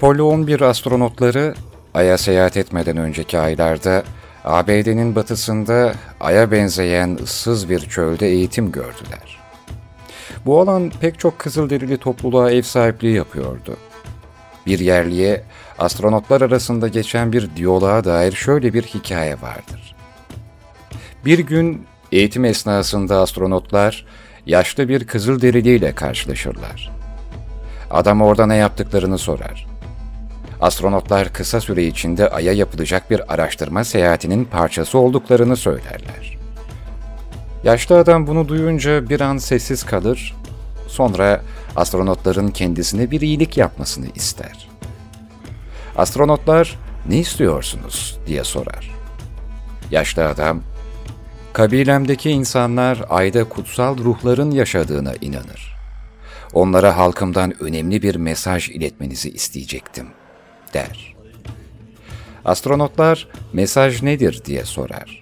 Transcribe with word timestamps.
Apollo 0.00 0.24
11 0.24 0.60
astronotları 0.60 1.54
Ay'a 1.94 2.18
seyahat 2.18 2.56
etmeden 2.56 2.96
önceki 2.96 3.38
aylarda 3.38 4.02
ABD'nin 4.44 5.16
batısında 5.16 5.92
Ay'a 6.20 6.50
benzeyen 6.50 7.18
ıssız 7.22 7.70
bir 7.70 7.80
çölde 7.80 8.28
eğitim 8.28 8.72
gördüler. 8.72 9.40
Bu 10.46 10.60
alan 10.60 10.92
pek 11.00 11.18
çok 11.18 11.38
Kızılderili 11.38 11.98
topluluğa 11.98 12.50
ev 12.50 12.62
sahipliği 12.62 13.14
yapıyordu. 13.14 13.76
Bir 14.66 14.78
yerliye 14.78 15.44
astronotlar 15.78 16.40
arasında 16.40 16.88
geçen 16.88 17.32
bir 17.32 17.56
diyaloğa 17.56 18.04
dair 18.04 18.32
şöyle 18.32 18.74
bir 18.74 18.82
hikaye 18.82 19.34
vardır. 19.42 19.96
Bir 21.24 21.38
gün 21.38 21.86
eğitim 22.12 22.44
esnasında 22.44 23.20
astronotlar 23.20 24.06
yaşlı 24.46 24.88
bir 24.88 25.06
Kızılderili 25.06 25.76
ile 25.76 25.94
karşılaşırlar. 25.94 26.92
Adam 27.90 28.22
orada 28.22 28.46
ne 28.46 28.56
yaptıklarını 28.56 29.18
sorar. 29.18 29.69
Astronotlar 30.60 31.32
kısa 31.32 31.60
süre 31.60 31.84
içinde 31.84 32.30
Ay'a 32.30 32.52
yapılacak 32.52 33.10
bir 33.10 33.34
araştırma 33.34 33.84
seyahatinin 33.84 34.44
parçası 34.44 34.98
olduklarını 34.98 35.56
söylerler. 35.56 36.38
Yaşlı 37.64 37.98
adam 37.98 38.26
bunu 38.26 38.48
duyunca 38.48 39.08
bir 39.08 39.20
an 39.20 39.38
sessiz 39.38 39.84
kalır, 39.84 40.36
sonra 40.88 41.42
astronotların 41.76 42.48
kendisine 42.48 43.10
bir 43.10 43.20
iyilik 43.20 43.56
yapmasını 43.56 44.06
ister. 44.14 44.68
Astronotlar, 45.96 46.78
ne 47.08 47.18
istiyorsunuz 47.18 48.18
diye 48.26 48.44
sorar. 48.44 48.90
Yaşlı 49.90 50.28
adam, 50.28 50.62
kabilemdeki 51.52 52.30
insanlar 52.30 53.04
ayda 53.08 53.44
kutsal 53.44 53.98
ruhların 53.98 54.50
yaşadığına 54.50 55.12
inanır. 55.20 55.76
Onlara 56.52 56.96
halkımdan 56.96 57.62
önemli 57.62 58.02
bir 58.02 58.16
mesaj 58.16 58.68
iletmenizi 58.68 59.30
isteyecektim, 59.30 60.06
der. 60.74 61.14
Astronotlar, 62.44 63.28
mesaj 63.52 64.02
nedir 64.02 64.42
diye 64.44 64.64
sorar. 64.64 65.20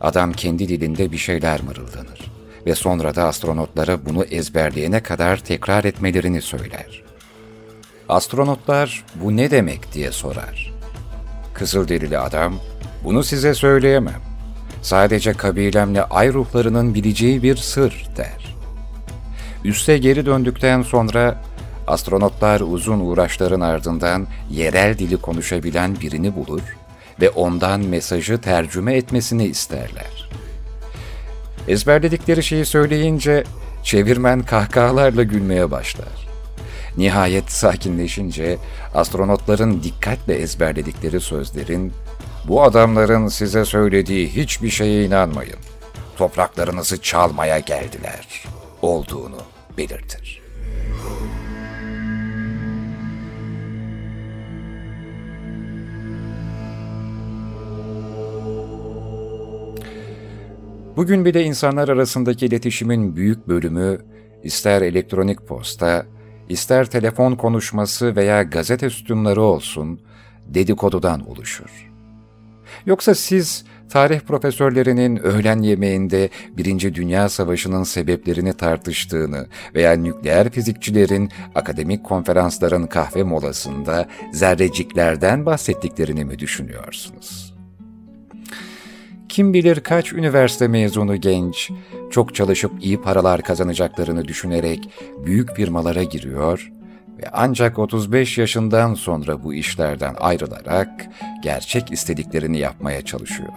Adam 0.00 0.32
kendi 0.32 0.68
dilinde 0.68 1.12
bir 1.12 1.18
şeyler 1.18 1.62
mırıldanır 1.62 2.36
ve 2.66 2.74
sonra 2.74 3.14
da 3.14 3.24
astronotlara 3.24 4.06
bunu 4.06 4.24
ezberleyene 4.24 5.02
kadar 5.02 5.36
tekrar 5.36 5.84
etmelerini 5.84 6.42
söyler. 6.42 7.02
Astronotlar 8.08 9.04
bu 9.14 9.36
ne 9.36 9.50
demek 9.50 9.92
diye 9.92 10.12
sorar. 10.12 10.72
Kızılderili 11.54 12.18
adam, 12.18 12.54
bunu 13.04 13.22
size 13.24 13.54
söyleyemem. 13.54 14.20
Sadece 14.82 15.32
kabilemle 15.32 16.02
ay 16.02 16.32
ruhlarının 16.32 16.94
bileceği 16.94 17.42
bir 17.42 17.56
sır 17.56 18.06
der. 18.16 18.56
Üste 19.64 19.98
geri 19.98 20.26
döndükten 20.26 20.82
sonra 20.82 21.42
astronotlar 21.86 22.60
uzun 22.60 23.00
uğraşların 23.00 23.60
ardından 23.60 24.26
yerel 24.50 24.98
dili 24.98 25.16
konuşabilen 25.16 26.00
birini 26.00 26.36
bulur 26.36 26.76
ve 27.20 27.30
ondan 27.30 27.80
mesajı 27.80 28.40
tercüme 28.40 28.96
etmesini 28.96 29.44
isterler. 29.44 30.30
Ezberledikleri 31.68 32.42
şeyi 32.42 32.64
söyleyince 32.64 33.44
çevirmen 33.82 34.42
kahkahalarla 34.42 35.22
gülmeye 35.22 35.70
başlar. 35.70 36.28
Nihayet 36.96 37.52
sakinleşince 37.52 38.58
astronotların 38.94 39.82
dikkatle 39.82 40.34
ezberledikleri 40.34 41.20
sözlerin 41.20 41.92
bu 42.48 42.62
adamların 42.62 43.28
size 43.28 43.64
söylediği 43.64 44.28
hiçbir 44.28 44.70
şeye 44.70 45.04
inanmayın. 45.04 45.58
Topraklarınızı 46.16 47.02
çalmaya 47.02 47.58
geldiler 47.58 48.44
olduğunu 48.82 49.38
belirtir. 49.78 50.25
Bugün 60.96 61.24
bile 61.24 61.44
insanlar 61.44 61.88
arasındaki 61.88 62.46
iletişimin 62.46 63.16
büyük 63.16 63.48
bölümü 63.48 63.98
ister 64.42 64.82
elektronik 64.82 65.46
posta, 65.46 66.06
ister 66.48 66.90
telefon 66.90 67.34
konuşması 67.34 68.16
veya 68.16 68.42
gazete 68.42 68.90
sütunları 68.90 69.42
olsun 69.42 70.00
dedikodudan 70.46 71.30
oluşur. 71.30 71.90
Yoksa 72.86 73.14
siz 73.14 73.64
tarih 73.90 74.20
profesörlerinin 74.20 75.16
öğlen 75.16 75.62
yemeğinde 75.62 76.28
Birinci 76.56 76.94
Dünya 76.94 77.28
Savaşı'nın 77.28 77.82
sebeplerini 77.82 78.52
tartıştığını 78.52 79.46
veya 79.74 79.92
nükleer 79.92 80.50
fizikçilerin 80.50 81.30
akademik 81.54 82.04
konferansların 82.04 82.86
kahve 82.86 83.22
molasında 83.22 84.08
zerreciklerden 84.32 85.46
bahsettiklerini 85.46 86.24
mi 86.24 86.38
düşünüyorsunuz? 86.38 87.45
Kim 89.36 89.54
bilir 89.54 89.80
kaç 89.80 90.12
üniversite 90.12 90.68
mezunu 90.68 91.16
genç, 91.16 91.70
çok 92.10 92.34
çalışıp 92.34 92.72
iyi 92.80 93.00
paralar 93.00 93.42
kazanacaklarını 93.42 94.28
düşünerek 94.28 94.90
büyük 95.26 95.56
firmalara 95.56 96.02
giriyor 96.02 96.72
ve 97.18 97.24
ancak 97.32 97.78
35 97.78 98.38
yaşından 98.38 98.94
sonra 98.94 99.44
bu 99.44 99.54
işlerden 99.54 100.14
ayrılarak 100.20 101.06
gerçek 101.42 101.92
istediklerini 101.92 102.58
yapmaya 102.58 103.02
çalışıyor. 103.02 103.52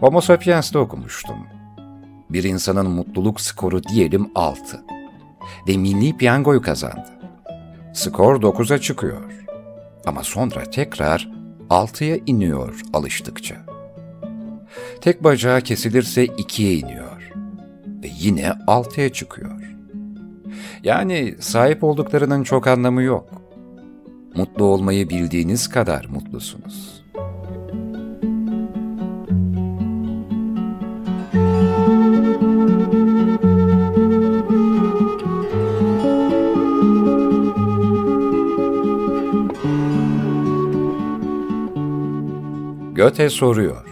Homo 0.00 0.20
sapiens'te 0.20 0.78
okumuştum. 0.78 1.46
Bir 2.30 2.44
insanın 2.44 2.90
mutluluk 2.90 3.40
skoru 3.40 3.82
diyelim 3.82 4.30
6 4.34 4.84
ve 5.68 5.76
milli 5.76 6.16
piyangoyu 6.16 6.62
kazandı. 6.62 7.08
Skor 7.94 8.42
9'a 8.42 8.78
çıkıyor 8.78 9.32
ama 10.06 10.22
sonra 10.22 10.64
tekrar 10.64 11.37
6'ya 11.70 12.18
iniyor 12.26 12.80
alıştıkça. 12.92 13.56
Tek 15.00 15.24
bacağı 15.24 15.60
kesilirse 15.60 16.26
2'ye 16.26 16.74
iniyor 16.74 17.32
ve 18.02 18.10
yine 18.18 18.46
6'ya 18.66 19.12
çıkıyor. 19.12 19.74
Yani 20.82 21.34
sahip 21.40 21.84
olduklarının 21.84 22.42
çok 22.42 22.66
anlamı 22.66 23.02
yok. 23.02 23.42
Mutlu 24.34 24.64
olmayı 24.64 25.08
bildiğiniz 25.08 25.68
kadar 25.68 26.04
mutlusunuz. 26.04 26.97
Göte 42.98 43.30
soruyor. 43.30 43.84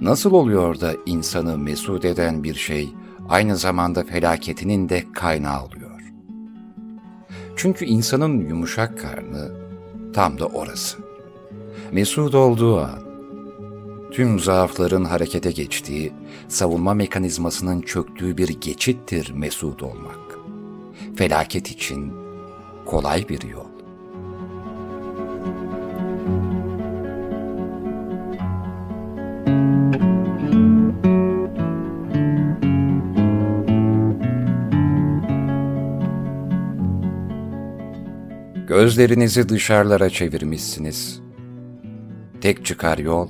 Nasıl 0.00 0.32
oluyor 0.32 0.80
da 0.80 0.94
insanı 1.06 1.58
mesut 1.58 2.04
eden 2.04 2.44
bir 2.44 2.54
şey 2.54 2.94
aynı 3.28 3.56
zamanda 3.56 4.04
felaketinin 4.04 4.88
de 4.88 5.04
kaynağı 5.12 5.64
oluyor? 5.64 6.00
Çünkü 7.56 7.84
insanın 7.84 8.48
yumuşak 8.48 8.98
karnı 8.98 9.52
tam 10.12 10.38
da 10.38 10.46
orası. 10.46 10.98
Mesut 11.92 12.34
olduğu 12.34 12.80
an, 12.80 12.98
tüm 14.10 14.40
zaafların 14.40 15.04
harekete 15.04 15.52
geçtiği, 15.52 16.12
savunma 16.48 16.94
mekanizmasının 16.94 17.80
çöktüğü 17.80 18.36
bir 18.36 18.48
geçittir 18.48 19.32
mesut 19.34 19.82
olmak. 19.82 20.38
Felaket 21.16 21.70
için 21.70 22.12
kolay 22.86 23.28
bir 23.28 23.42
yol. 23.42 23.71
Gözlerinizi 38.72 39.48
dışarılara 39.48 40.10
çevirmişsiniz. 40.10 41.20
Tek 42.40 42.64
çıkar 42.64 42.98
yol, 42.98 43.28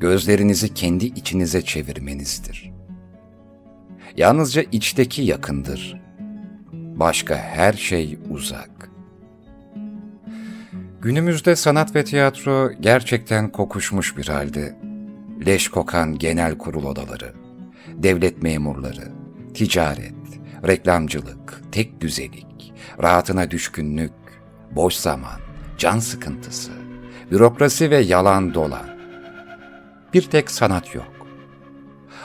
gözlerinizi 0.00 0.74
kendi 0.74 1.06
içinize 1.06 1.62
çevirmenizdir. 1.62 2.72
Yalnızca 4.16 4.62
içteki 4.72 5.22
yakındır. 5.22 6.00
Başka 6.72 7.36
her 7.36 7.72
şey 7.72 8.18
uzak. 8.30 8.90
Günümüzde 11.02 11.56
sanat 11.56 11.94
ve 11.94 12.04
tiyatro 12.04 12.72
gerçekten 12.80 13.52
kokuşmuş 13.52 14.16
bir 14.16 14.28
halde. 14.28 14.76
Leş 15.46 15.68
kokan 15.68 16.18
genel 16.18 16.58
kurul 16.58 16.84
odaları, 16.84 17.32
devlet 17.88 18.42
memurları, 18.42 19.12
ticaret, 19.54 20.14
reklamcılık, 20.66 21.62
tek 21.72 22.00
düzelik, 22.00 22.72
rahatına 23.02 23.50
düşkünlük, 23.50 24.19
boş 24.70 24.94
zaman, 24.94 25.40
can 25.78 25.98
sıkıntısı, 25.98 26.72
bürokrasi 27.30 27.90
ve 27.90 27.98
yalan 27.98 28.54
dolan. 28.54 29.00
Bir 30.14 30.22
tek 30.22 30.50
sanat 30.50 30.94
yok. 30.94 31.12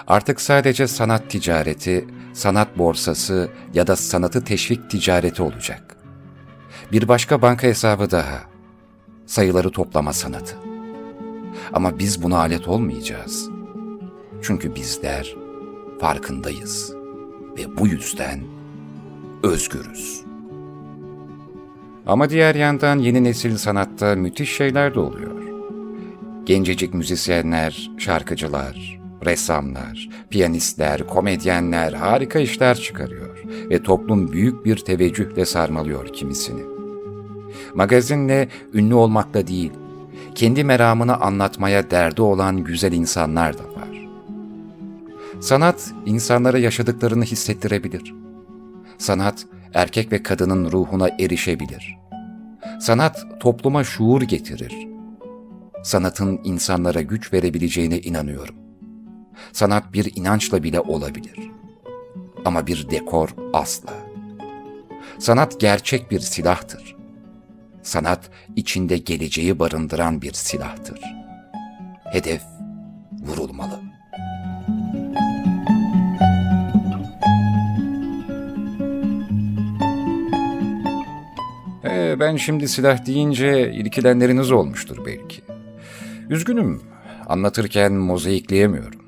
Artık 0.08 0.42
sadece 0.42 0.88
sanat 0.88 1.30
ticareti, 1.30 2.08
sanat 2.34 2.78
borsası 2.78 3.50
ya 3.74 3.88
da 3.88 3.96
sanatı 3.96 4.44
teşvik 4.44 4.90
ticareti 4.90 5.44
olacak. 5.44 5.98
Bir 6.92 7.08
başka 7.08 7.42
banka 7.42 7.68
hesabı 7.68 8.12
daha. 8.12 8.42
Sayıları 9.26 9.72
toplama 9.72 10.14
sanatı. 10.14 10.56
Ama 11.74 12.00
biz 12.00 12.24
buna 12.24 12.38
alet 12.38 12.68
olmayacağız. 12.68 13.50
Çünkü 14.42 14.76
bizler 14.76 15.36
farkındayız 16.02 16.94
ve 17.58 17.78
bu 17.78 17.88
yüzden 17.88 18.44
özgürüz. 19.44 20.25
Ama 22.06 22.30
diğer 22.30 22.56
yandan 22.56 23.00
yeni 23.00 23.24
nesil 23.24 23.58
sanatta 23.58 24.16
müthiş 24.16 24.56
şeyler 24.56 24.96
de 24.96 25.00
oluyor. 25.00 25.44
Gencecik 26.46 26.94
müzisyenler, 26.94 27.92
şarkıcılar, 27.98 29.00
ressamlar, 29.26 30.10
piyanistler, 30.30 31.08
komedyenler 31.08 31.94
harika 31.94 32.40
işler 32.40 32.76
çıkarıyor 32.78 33.44
ve 33.70 33.84
toplum 33.84 34.32
büyük 34.32 34.66
bir 34.66 34.78
teveccühle 34.78 35.46
sarmalıyor 35.46 36.08
kimisini. 36.08 36.62
Magazinle 37.76 38.48
ünlü 38.74 38.94
olmakla 38.94 39.48
değil, 39.48 39.72
kendi 40.36 40.64
meramını 40.64 41.16
anlatmaya 41.16 41.92
derdi 41.92 42.22
olan 42.22 42.64
güzel 42.64 42.92
insanlar 42.92 43.58
da 43.58 43.64
var. 43.64 44.08
Sanat, 45.40 45.92
insanlara 46.06 46.58
yaşadıklarını 46.58 47.24
hissettirebilir. 47.24 48.14
Sanat, 48.98 49.46
erkek 49.76 50.12
ve 50.12 50.24
kadının 50.24 50.72
ruhuna 50.72 51.10
erişebilir. 51.20 51.98
Sanat, 52.80 53.26
topluma 53.40 53.84
şuur 53.84 54.22
getirir. 54.22 54.88
Sanatın 55.84 56.42
insanlara 56.44 57.02
güç 57.02 57.34
verebileceğine 57.34 58.00
inanıyorum. 58.00 58.56
Sanat 59.52 59.94
bir 59.94 60.16
inançla 60.16 60.64
bile 60.64 60.80
olabilir. 60.80 61.40
Ama 62.46 62.68
bir 62.68 62.90
dekor 62.90 63.30
asla. 63.54 63.94
Sanat 65.20 65.60
gerçek 65.60 66.12
bir 66.12 66.20
silahtır. 66.20 66.96
Sanat 67.84 68.30
içinde 68.56 68.98
geleceği 68.98 69.60
barındıran 69.60 70.22
bir 70.22 70.34
silahtır. 70.34 71.02
Hedef 72.04 72.42
vurulmalı. 73.12 73.95
Ee, 81.90 82.20
ben 82.20 82.36
şimdi 82.36 82.68
silah 82.68 83.06
deyince 83.06 83.72
ilkilenleriniz 83.74 84.52
olmuştur 84.52 84.98
belki. 85.06 85.42
Üzgünüm, 86.30 86.82
anlatırken 87.28 87.94
mozaikleyemiyorum. 87.94 89.02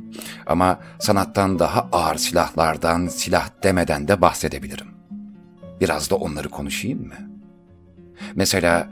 Ama 0.47 0.79
sanattan 0.99 1.59
daha 1.59 1.89
ağır 1.91 2.15
silahlardan 2.15 3.07
silah 3.07 3.49
demeden 3.63 4.07
de 4.07 4.21
bahsedebilirim. 4.21 4.87
Biraz 5.81 6.09
da 6.09 6.15
onları 6.15 6.49
konuşayım 6.49 7.07
mı? 7.07 7.13
Mesela 8.35 8.89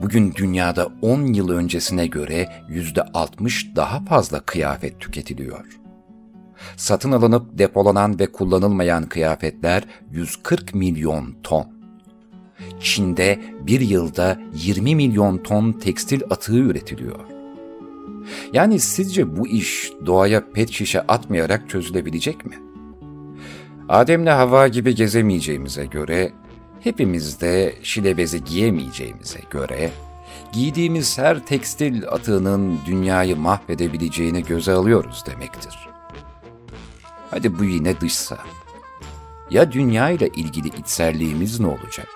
bugün 0.00 0.34
dünyada 0.34 0.88
10 1.02 1.22
yıl 1.26 1.50
öncesine 1.50 2.06
göre 2.06 2.48
yüzde 2.68 3.02
60 3.02 3.76
daha 3.76 4.04
fazla 4.04 4.40
kıyafet 4.40 5.00
tüketiliyor. 5.00 5.64
Satın 6.76 7.12
alınıp 7.12 7.58
depolanan 7.58 8.18
ve 8.18 8.32
kullanılmayan 8.32 9.08
kıyafetler 9.08 9.82
140 10.10 10.74
milyon 10.74 11.36
ton. 11.42 11.75
Çin'de 12.80 13.40
bir 13.60 13.80
yılda 13.80 14.40
20 14.54 14.94
milyon 14.94 15.38
ton 15.38 15.72
tekstil 15.72 16.22
atığı 16.30 16.58
üretiliyor. 16.58 17.20
Yani 18.52 18.80
sizce 18.80 19.36
bu 19.36 19.48
iş 19.48 19.92
doğaya 20.06 20.50
pet 20.50 20.70
şişe 20.70 21.00
atmayarak 21.00 21.70
çözülebilecek 21.70 22.46
mi? 22.46 22.58
Adem'le 23.88 24.26
Hava 24.26 24.68
gibi 24.68 24.94
gezemeyeceğimize 24.94 25.86
göre, 25.86 26.32
hepimiz 26.80 27.40
de 27.40 27.74
şile 27.82 28.16
bezi 28.16 28.44
giyemeyeceğimize 28.44 29.40
göre, 29.50 29.90
giydiğimiz 30.52 31.18
her 31.18 31.46
tekstil 31.46 32.08
atığının 32.08 32.78
dünyayı 32.86 33.36
mahvedebileceğini 33.36 34.42
göze 34.42 34.72
alıyoruz 34.72 35.24
demektir. 35.26 35.88
Hadi 37.30 37.58
bu 37.58 37.64
yine 37.64 38.00
dışsa. 38.00 38.38
Ya 39.50 39.72
dünya 39.72 40.10
ile 40.10 40.28
ilgili 40.28 40.68
içselliğimiz 40.68 41.60
ne 41.60 41.66
olacak? 41.66 42.15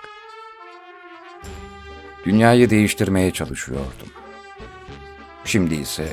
Dünyayı 2.25 2.69
değiştirmeye 2.69 3.31
çalışıyordum. 3.31 4.07
Şimdi 5.45 5.75
ise 5.75 6.07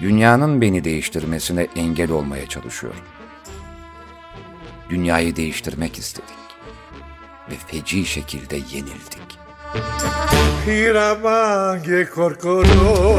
dünyanın 0.00 0.60
beni 0.60 0.84
değiştirmesine 0.84 1.66
engel 1.76 2.10
olmaya 2.10 2.46
çalışıyorum. 2.46 3.00
Dünyayı 4.90 5.36
değiştirmek 5.36 5.98
istedik 5.98 6.42
ve 7.50 7.54
feci 7.66 8.06
şekilde 8.06 8.56
yenildik. 8.56 9.38
Hiramange 10.66 12.04
korkoro 12.04 13.18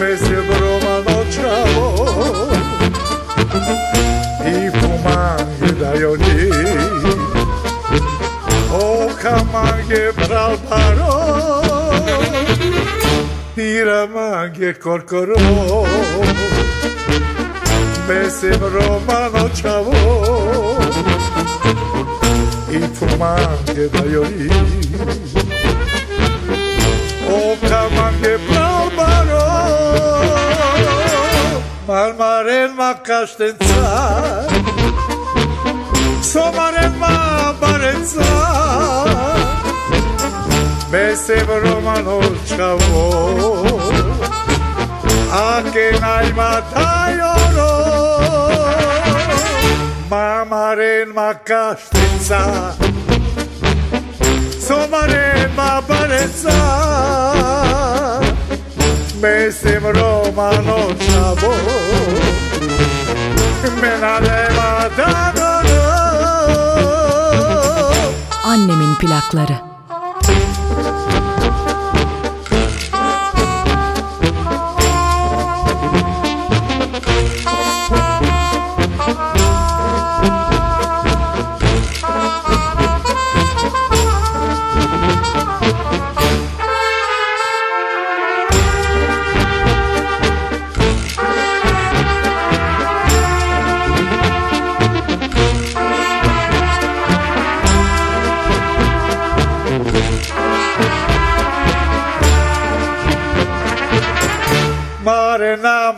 Me 0.00 0.16
sembrò 0.16 0.72
manocciavo 0.84 1.86
I 4.46 4.70
fumange 4.70 5.80
da 5.80 5.94
ioni 6.00 6.85
O 9.26 9.28
kamange 9.28 10.12
bral 10.16 10.56
paro. 10.68 11.14
Hiramange 13.56 14.70
korkoro. 14.78 15.36
Me 18.06 18.30
sembrò 18.30 19.00
manocciavo 19.08 19.96
i 22.70 22.80
fumange 22.96 23.88
da 23.90 24.02
iori 24.12 24.48
O 27.28 27.56
kamange 27.68 28.34
barbaro 28.48 29.46
Marmaren 31.88 32.70
ma 32.76 32.94
kastenza 32.94 33.86
Barenza 37.66 38.22
Me 40.90 41.16
sembro 41.16 41.80
manocciavo 41.80 43.04
A 45.30 45.62
che 45.72 45.98
nai 45.98 46.32
mataioro 46.32 47.70
Mamaren 50.08 51.10
ma 51.12 51.40
castenza 51.42 52.76
Somaren 54.58 55.50
ma 55.54 55.82
parenza 55.84 56.54
Me 59.20 59.50
sembro 59.50 60.30
manocciavo 60.32 61.54
Me 63.80 63.98
la 63.98 64.18
Annemin 68.66 68.94
plakları. 68.94 69.75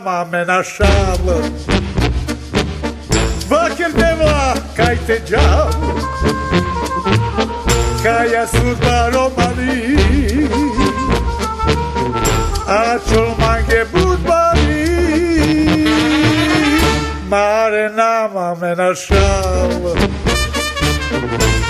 mama 0.03 0.19
amenașală 0.19 1.51
Vă 3.47 3.69
cânteva 3.77 4.53
caite 4.75 5.21
geam 5.25 5.73
Caia 8.03 8.45
sudba 8.45 9.09
romanii. 9.09 10.49
Acul 12.65 13.35
manghe 13.37 13.87
budbanii 13.91 15.87
Mare 17.27 17.91
n-am 17.95 18.37
amenașală 18.37 19.93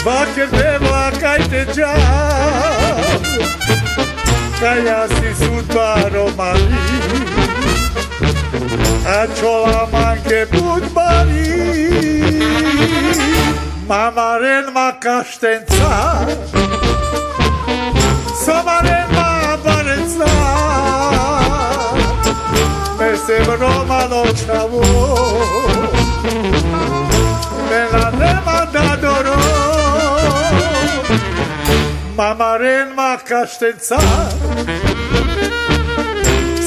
Vă 0.04 0.26
cânteva 0.36 1.12
caite 1.22 1.68
geam 1.74 3.22
Caia 4.60 5.08
sudba 5.40 6.10
romanii. 6.14 7.39
Աջոլամանկե 9.10 10.40
բուտբարի 10.52 11.46
Մամարեն 13.90 14.68
մակաշտենցա 14.76 15.94
Սամարեն 18.42 19.14
մաբարեցա 19.16 20.30
Մեսե 23.00 23.40
բրոմանոչավո 23.48 24.84
Մելանե 27.72 28.34
մանդադորո 28.50 29.40
Մամարեն 32.20 32.94
մակաշտենցա 33.02 34.04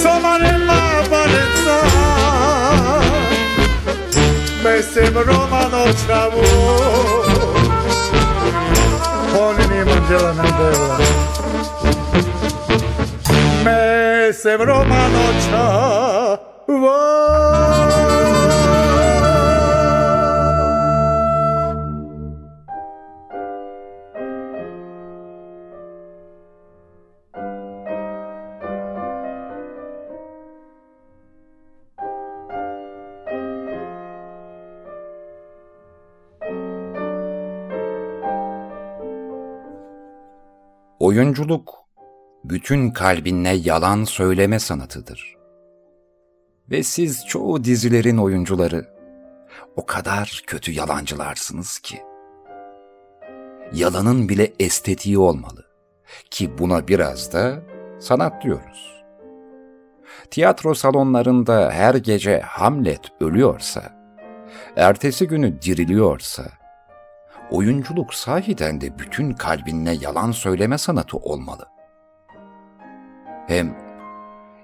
Սամարեն 0.02 0.66
մաբարեցա 0.72 0.91
jestem 4.76 5.16
Romanow 5.16 6.06
Trawu 6.06 6.42
Polni 9.32 9.84
Mandela 9.84 10.32
Mandela 10.32 10.98
Me 13.64 14.16
jestem 14.26 14.60
Romanow 14.60 15.34
Trawu 15.48 17.31
Oyunculuk, 41.02 41.74
bütün 42.44 42.90
kalbinle 42.90 43.48
yalan 43.48 44.04
söyleme 44.04 44.58
sanatıdır. 44.58 45.36
Ve 46.70 46.82
siz 46.82 47.26
çoğu 47.26 47.64
dizilerin 47.64 48.16
oyuncuları 48.16 48.86
o 49.76 49.86
kadar 49.86 50.42
kötü 50.46 50.72
yalancılarsınız 50.72 51.78
ki. 51.78 52.02
Yalanın 53.72 54.28
bile 54.28 54.52
estetiği 54.60 55.18
olmalı 55.18 55.66
ki 56.30 56.58
buna 56.58 56.88
biraz 56.88 57.32
da 57.32 57.62
sanat 58.00 58.44
diyoruz. 58.44 59.02
Tiyatro 60.30 60.74
salonlarında 60.74 61.70
her 61.70 61.94
gece 61.94 62.40
Hamlet 62.40 63.02
ölüyorsa, 63.20 63.82
ertesi 64.76 65.28
günü 65.28 65.62
diriliyorsa, 65.62 66.61
oyunculuk 67.52 68.14
sahiden 68.14 68.80
de 68.80 68.98
bütün 68.98 69.32
kalbinle 69.32 69.92
yalan 69.92 70.30
söyleme 70.30 70.78
sanatı 70.78 71.16
olmalı. 71.16 71.68
Hem 73.46 73.78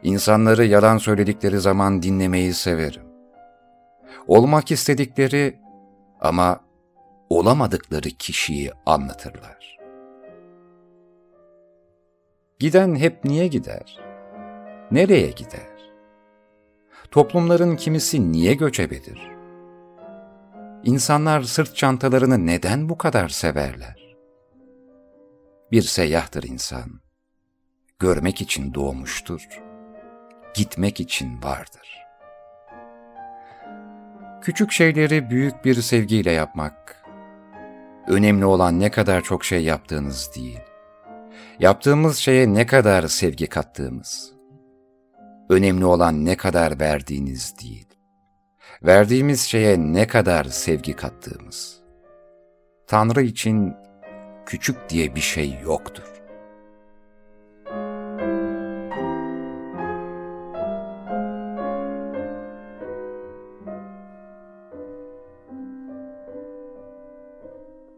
insanları 0.02 0.64
yalan 0.64 0.98
söyledikleri 0.98 1.58
zaman 1.58 2.02
dinlemeyi 2.02 2.54
severim. 2.54 3.02
Olmak 4.26 4.70
istedikleri 4.70 5.60
ama 6.20 6.60
olamadıkları 7.30 8.08
kişiyi 8.08 8.72
anlatırlar. 8.86 9.78
Giden 12.58 12.94
hep 12.94 13.24
niye 13.24 13.46
gider? 13.46 14.00
Nereye 14.90 15.30
gider? 15.30 15.92
Toplumların 17.10 17.76
kimisi 17.76 18.32
niye 18.32 18.54
göçebedir? 18.54 19.37
İnsanlar 20.84 21.42
sırt 21.42 21.76
çantalarını 21.76 22.46
neden 22.46 22.88
bu 22.88 22.98
kadar 22.98 23.28
severler? 23.28 24.16
Bir 25.72 25.82
seyyahtır 25.82 26.42
insan. 26.42 27.00
Görmek 27.98 28.40
için 28.40 28.74
doğmuştur. 28.74 29.48
Gitmek 30.54 31.00
için 31.00 31.42
vardır. 31.42 31.98
Küçük 34.42 34.72
şeyleri 34.72 35.30
büyük 35.30 35.64
bir 35.64 35.74
sevgiyle 35.74 36.30
yapmak. 36.30 37.04
Önemli 38.08 38.44
olan 38.44 38.80
ne 38.80 38.90
kadar 38.90 39.22
çok 39.22 39.44
şey 39.44 39.64
yaptığınız 39.64 40.30
değil. 40.36 40.60
Yaptığımız 41.58 42.16
şeye 42.16 42.54
ne 42.54 42.66
kadar 42.66 43.08
sevgi 43.08 43.46
kattığımız. 43.46 44.32
Önemli 45.48 45.84
olan 45.84 46.24
ne 46.24 46.36
kadar 46.36 46.80
verdiğiniz 46.80 47.58
değil 47.58 47.87
verdiğimiz 48.82 49.40
şeye 49.40 49.78
ne 49.78 50.06
kadar 50.06 50.44
sevgi 50.44 50.96
kattığımız. 50.96 51.80
Tanrı 52.86 53.22
için 53.22 53.74
küçük 54.46 54.88
diye 54.88 55.14
bir 55.14 55.20
şey 55.20 55.58
yoktur. 55.62 56.04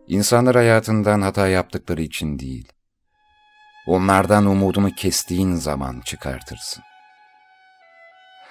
İnsanlar 0.07 0.57
hayatından 0.57 1.21
hata 1.21 1.49
yaptıkları 1.49 2.03
için 2.03 2.39
değil, 2.39 2.73
onlardan 3.87 4.47
umudunu 4.47 4.91
kestiğin 4.91 5.55
zaman 5.55 6.01
çıkartırsın. 6.01 6.85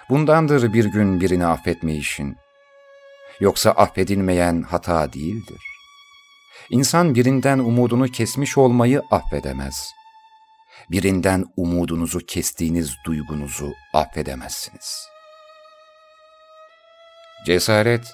Bundandır 0.10 0.74
bir 0.74 0.86
gün 0.86 1.22
birini 1.22 1.46
affetme 1.46 1.96
işin. 1.96 2.38
Yoksa 3.40 3.72
affedilmeyen 3.72 4.62
hata 4.62 5.14
değildir. 5.14 5.62
İnsan 6.70 7.16
birinden 7.16 7.60
umudunu 7.60 8.08
kesmiş 8.08 8.58
olmayı 8.58 9.02
affedemez. 9.12 9.92
Birinden 10.92 11.46
umudunuzu 11.58 12.20
kestiğiniz 12.20 12.96
duygunuzu 13.06 13.74
affedemezsiniz. 13.94 15.08
Cesaret, 17.46 18.14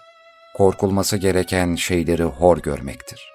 korkulması 0.55 1.17
gereken 1.17 1.75
şeyleri 1.75 2.23
hor 2.23 2.57
görmektir. 2.57 3.31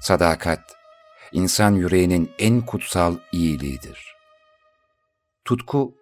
Sadakat, 0.00 0.76
insan 1.32 1.74
yüreğinin 1.74 2.32
en 2.38 2.66
kutsal 2.66 3.16
iyiliğidir. 3.32 4.16
Tutku, 5.44 5.94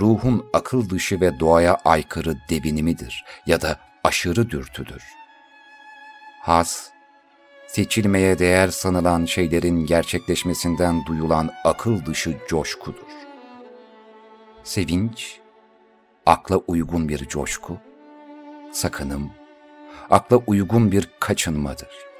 ruhun 0.00 0.46
akıl 0.52 0.90
dışı 0.90 1.20
ve 1.20 1.40
doğaya 1.40 1.74
aykırı 1.84 2.36
devinimidir 2.50 3.24
ya 3.46 3.60
da 3.60 3.78
aşırı 4.04 4.50
dürtüdür. 4.50 5.02
Has, 6.40 6.90
seçilmeye 7.66 8.38
değer 8.38 8.68
sanılan 8.68 9.24
şeylerin 9.24 9.86
gerçekleşmesinden 9.86 11.06
duyulan 11.06 11.50
akıl 11.64 12.06
dışı 12.06 12.36
coşkudur. 12.48 13.12
Sevinç, 14.64 15.40
akla 16.26 16.56
uygun 16.56 17.08
bir 17.08 17.28
coşku, 17.28 17.78
sakınım, 18.72 19.30
akla 20.10 20.36
uygun 20.36 20.92
bir 20.92 21.08
kaçınmadır.'' 21.20 22.11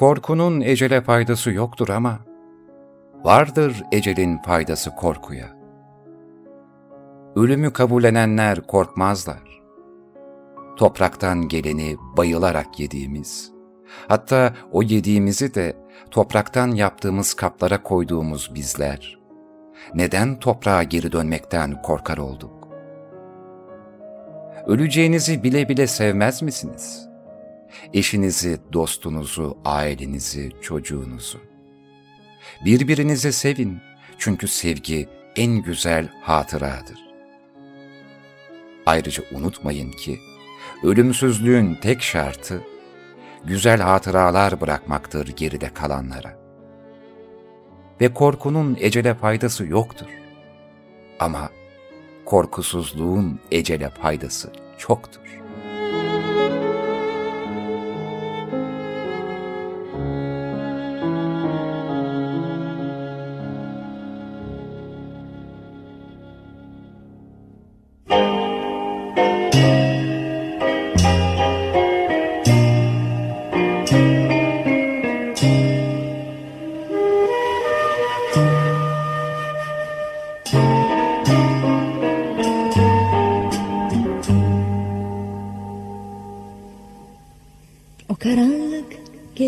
Korkunun 0.00 0.60
ecele 0.60 1.00
faydası 1.00 1.50
yoktur 1.50 1.88
ama 1.88 2.18
vardır 3.24 3.82
ecelin 3.92 4.38
faydası 4.38 4.90
korkuya. 4.90 5.46
Ölümü 7.36 7.72
kabullenenler 7.72 8.60
korkmazlar. 8.60 9.62
Topraktan 10.76 11.48
geleni 11.48 11.96
bayılarak 12.16 12.80
yediğimiz, 12.80 13.52
hatta 14.08 14.54
o 14.72 14.82
yediğimizi 14.82 15.54
de 15.54 15.76
topraktan 16.10 16.68
yaptığımız 16.68 17.34
kaplara 17.34 17.82
koyduğumuz 17.82 18.54
bizler, 18.54 19.18
neden 19.94 20.38
toprağa 20.38 20.82
geri 20.82 21.12
dönmekten 21.12 21.82
korkar 21.82 22.18
olduk? 22.18 22.68
Öleceğinizi 24.66 25.42
bile 25.42 25.68
bile 25.68 25.86
sevmez 25.86 26.42
misiniz?'' 26.42 27.09
Eşinizi, 27.94 28.60
dostunuzu, 28.72 29.58
ailenizi, 29.64 30.52
çocuğunuzu. 30.62 31.38
Birbirinizi 32.64 33.32
sevin 33.32 33.78
çünkü 34.18 34.48
sevgi 34.48 35.08
en 35.36 35.62
güzel 35.62 36.08
hatıradır. 36.22 36.98
Ayrıca 38.86 39.24
unutmayın 39.32 39.92
ki 39.92 40.20
ölümsüzlüğün 40.82 41.74
tek 41.74 42.02
şartı 42.02 42.62
güzel 43.44 43.80
hatıralar 43.80 44.60
bırakmaktır 44.60 45.28
geride 45.28 45.74
kalanlara. 45.74 46.40
Ve 48.00 48.14
korkunun 48.14 48.76
ecele 48.80 49.14
faydası 49.14 49.66
yoktur. 49.66 50.06
Ama 51.18 51.50
korkusuzluğun 52.24 53.40
ecele 53.50 53.90
faydası 53.90 54.52
çoktur. 54.78 55.39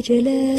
Gecelerde 0.02 0.51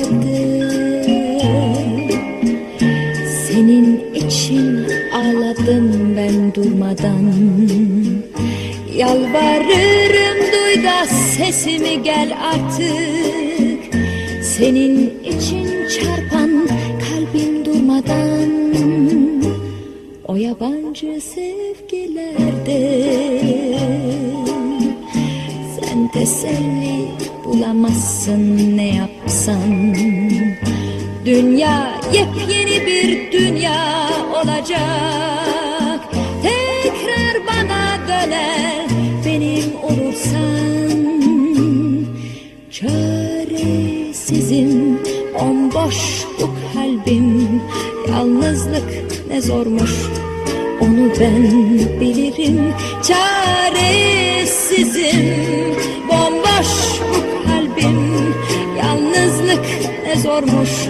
zormuş 60.64 60.88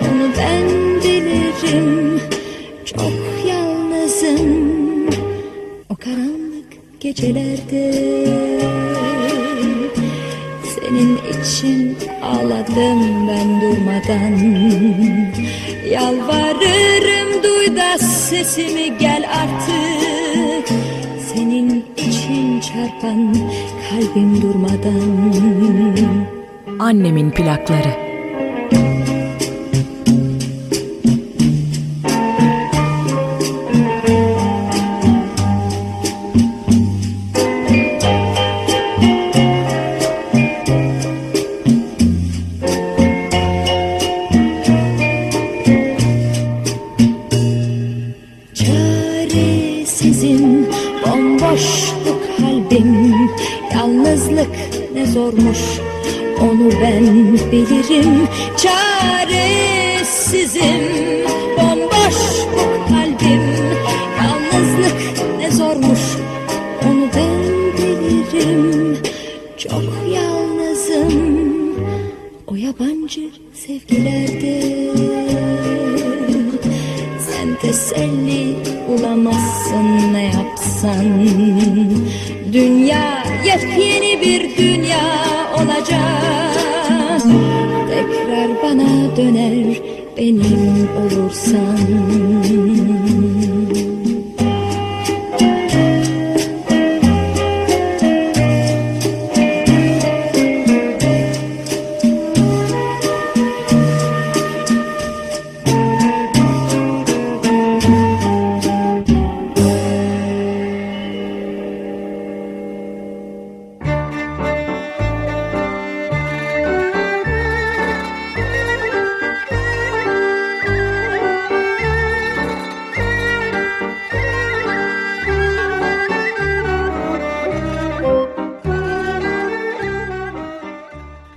onu 0.00 0.28
ben 0.38 0.68
bilirim. 1.02 2.20
Çok 2.84 3.48
yalnızım. 3.48 5.06
O 5.90 5.96
karanlık 5.96 7.00
gecelerde. 7.00 7.92
Senin 10.74 11.18
için 11.42 11.96
ağladım 12.22 13.28
ben 13.28 13.60
durmadan. 13.60 14.36
Yalvarırım 15.90 17.42
duy 17.42 17.76
da 17.76 17.98
sesimi 17.98 18.98
gel 18.98 19.24
artık. 19.32 20.76
Senin 21.34 21.84
için 21.96 22.60
çarpan 22.60 23.36
kalbim 23.90 24.42
durmadan. 24.42 25.34
Annemin 26.78 27.30
plakları. 27.30 28.05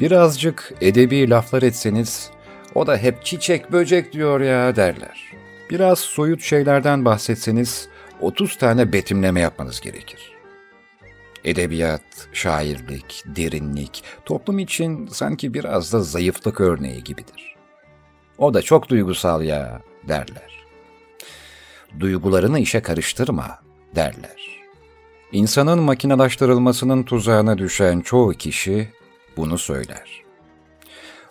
Birazcık 0.09 0.73
edebi 0.81 1.29
laflar 1.29 1.61
etseniz, 1.63 2.29
o 2.75 2.87
da 2.87 2.97
hep 2.97 3.25
çiçek 3.25 3.71
böcek 3.71 4.13
diyor 4.13 4.41
ya 4.41 4.75
derler. 4.75 5.33
Biraz 5.69 5.99
soyut 5.99 6.41
şeylerden 6.41 7.05
bahsetseniz, 7.05 7.89
30 8.21 8.57
tane 8.57 8.93
betimleme 8.93 9.39
yapmanız 9.39 9.81
gerekir. 9.81 10.31
Edebiyat, 11.45 12.01
şairlik, 12.33 13.23
derinlik, 13.25 14.03
toplum 14.25 14.59
için 14.59 15.07
sanki 15.07 15.53
biraz 15.53 15.93
da 15.93 15.99
zayıflık 15.99 16.61
örneği 16.61 17.03
gibidir. 17.03 17.55
O 18.37 18.53
da 18.53 18.61
çok 18.61 18.89
duygusal 18.89 19.43
ya 19.43 19.81
derler. 20.07 20.65
Duygularını 21.99 22.59
işe 22.59 22.81
karıştırma 22.81 23.59
derler. 23.95 24.61
İnsanın 25.31 25.79
makinalaştırılmasının 25.79 27.03
tuzağına 27.03 27.57
düşen 27.57 27.99
çoğu 27.99 28.33
kişi 28.33 28.98
bunu 29.39 29.57
söyler. 29.57 30.23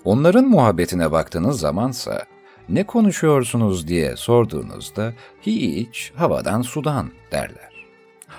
Onların 0.04 0.44
muhabbetine 0.44 1.12
baktığınız 1.12 1.60
zamansa 1.60 2.26
ne 2.68 2.86
konuşuyorsunuz 2.86 3.88
diye 3.88 4.16
sorduğunuzda 4.16 5.14
hiç 5.42 6.12
havadan 6.16 6.62
sudan 6.62 7.10
derler. 7.32 7.72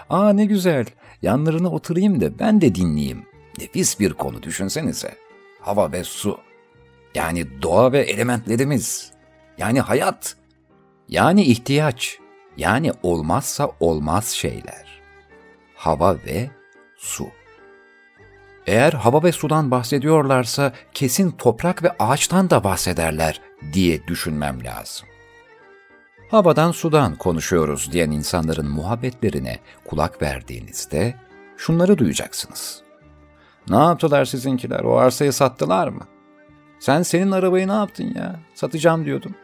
Aa 0.10 0.34
ne 0.34 0.46
güzel 0.46 0.86
yanlarına 1.22 1.70
oturayım 1.72 2.22
da 2.22 2.40
ben 2.40 2.62
de 2.62 2.76
dinleyeyim. 2.76 3.26
Nefis 3.60 4.00
bir 4.00 4.14
konu 4.14 4.44
düşünsenize. 4.44 5.16
Hava 5.62 5.92
ve 5.92 6.04
su. 6.04 6.38
Yani 7.16 7.62
doğa 7.62 7.92
ve 7.92 8.00
elementlerimiz. 8.00 9.12
Yani 9.58 9.82
hayat. 9.82 10.36
Yani 11.08 11.44
ihtiyaç. 11.44 12.20
Yani 12.58 12.92
olmazsa 13.04 13.72
olmaz 13.80 14.28
şeyler. 14.28 15.02
Hava 15.76 16.16
ve 16.16 16.50
su. 16.98 17.28
Eğer 18.68 18.94
hava 18.94 19.24
ve 19.24 19.32
sudan 19.32 19.72
bahsediyorlarsa 19.72 20.74
kesin 20.94 21.32
toprak 21.32 21.84
ve 21.84 21.92
ağaçtan 22.00 22.50
da 22.50 22.64
bahsederler 22.64 23.42
diye 23.74 24.08
düşünmem 24.08 24.64
lazım. 24.64 25.08
Havadan 26.32 26.72
sudan 26.72 27.16
konuşuyoruz 27.16 27.92
diyen 27.92 28.12
insanların 28.12 28.70
muhabbetlerine 28.70 29.60
kulak 29.86 30.22
verdiğinizde 30.22 31.16
şunları 31.58 31.98
duyacaksınız. 31.98 32.82
Ne 33.70 33.78
yaptılar 33.78 34.26
sizinkiler? 34.26 34.80
O 34.84 34.98
arsayı 34.98 35.34
sattılar 35.34 35.88
mı? 35.88 36.02
Sen 36.80 37.02
senin 37.02 37.32
arabayı 37.32 37.68
ne 37.68 37.74
yaptın 37.74 38.14
ya? 38.16 38.40
Satacağım 38.56 39.06
diyordum. 39.06 39.36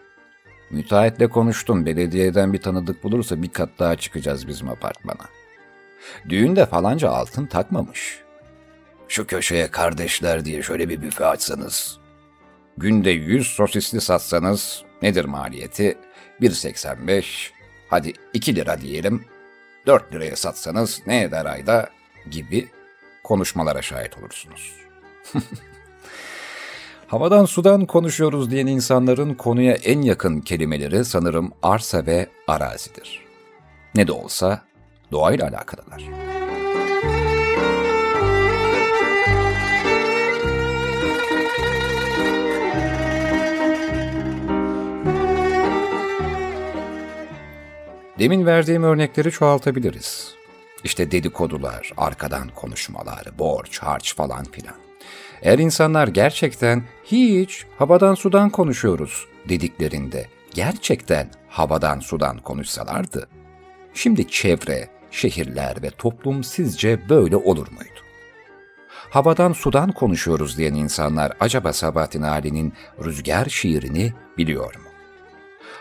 Müteahhitle 0.71 1.29
konuştum. 1.29 1.85
Belediyeden 1.85 2.53
bir 2.53 2.61
tanıdık 2.61 3.03
bulursa 3.03 3.41
bir 3.41 3.49
kat 3.49 3.69
daha 3.79 3.95
çıkacağız 3.95 4.47
bizim 4.47 4.69
apartmana. 4.69 5.25
Düğünde 6.29 6.65
falanca 6.65 7.09
altın 7.09 7.45
takmamış. 7.45 8.24
Şu 9.07 9.27
köşeye 9.27 9.71
kardeşler 9.71 10.45
diye 10.45 10.63
şöyle 10.63 10.89
bir 10.89 11.01
büfe 11.01 11.25
açsanız. 11.25 11.97
Günde 12.77 13.09
100 13.09 13.47
sosisli 13.47 14.01
satsanız 14.01 14.83
nedir 15.01 15.25
maliyeti? 15.25 15.97
1.85, 16.41 17.49
hadi 17.89 18.13
2 18.33 18.55
lira 18.55 18.81
diyelim. 18.81 19.25
4 19.87 20.13
liraya 20.13 20.35
satsanız 20.35 21.01
ne 21.07 21.21
eder 21.21 21.45
ayda 21.45 21.89
gibi 22.31 22.69
konuşmalara 23.23 23.81
şahit 23.81 24.17
olursunuz. 24.17 24.73
Havadan 27.07 27.45
sudan 27.45 27.85
konuşuyoruz 27.85 28.51
diyen 28.51 28.67
insanların 28.67 29.33
konuya 29.33 29.73
en 29.73 30.01
yakın 30.01 30.41
kelimeleri 30.41 31.05
sanırım 31.05 31.51
arsa 31.63 32.05
ve 32.05 32.29
arazidir. 32.47 33.25
Ne 33.95 34.07
de 34.07 34.11
olsa 34.11 34.61
doğayla 35.11 35.47
alakalılar. 35.47 36.03
Demin 48.19 48.45
verdiğim 48.45 48.83
örnekleri 48.83 49.31
çoğaltabiliriz. 49.31 50.33
İşte 50.83 51.11
dedikodular, 51.11 51.91
arkadan 51.97 52.49
konuşmalar, 52.55 53.23
borç, 53.39 53.79
harç 53.79 54.15
falan 54.15 54.43
filan. 54.43 54.75
Eğer 55.41 55.59
insanlar 55.59 56.07
gerçekten 56.07 56.83
hiç 57.03 57.65
havadan 57.77 58.15
sudan 58.15 58.49
konuşuyoruz 58.49 59.25
dediklerinde 59.49 60.27
gerçekten 60.53 61.29
havadan 61.49 61.99
sudan 61.99 62.37
konuşsalardı, 62.37 63.27
şimdi 63.93 64.27
çevre, 64.27 64.89
şehirler 65.11 65.81
ve 65.83 65.89
toplum 65.89 66.43
sizce 66.43 67.09
böyle 67.09 67.35
olur 67.35 67.67
muydu? 67.71 67.99
Havadan 69.09 69.53
sudan 69.53 69.91
konuşuyoruz 69.91 70.57
diyen 70.57 70.73
insanlar 70.73 71.33
acaba 71.39 71.73
Sabahattin 71.73 72.21
Ali'nin 72.21 72.73
Rüzgar 73.03 73.45
şiirini 73.45 74.13
biliyor 74.37 74.75
mu? 74.75 74.84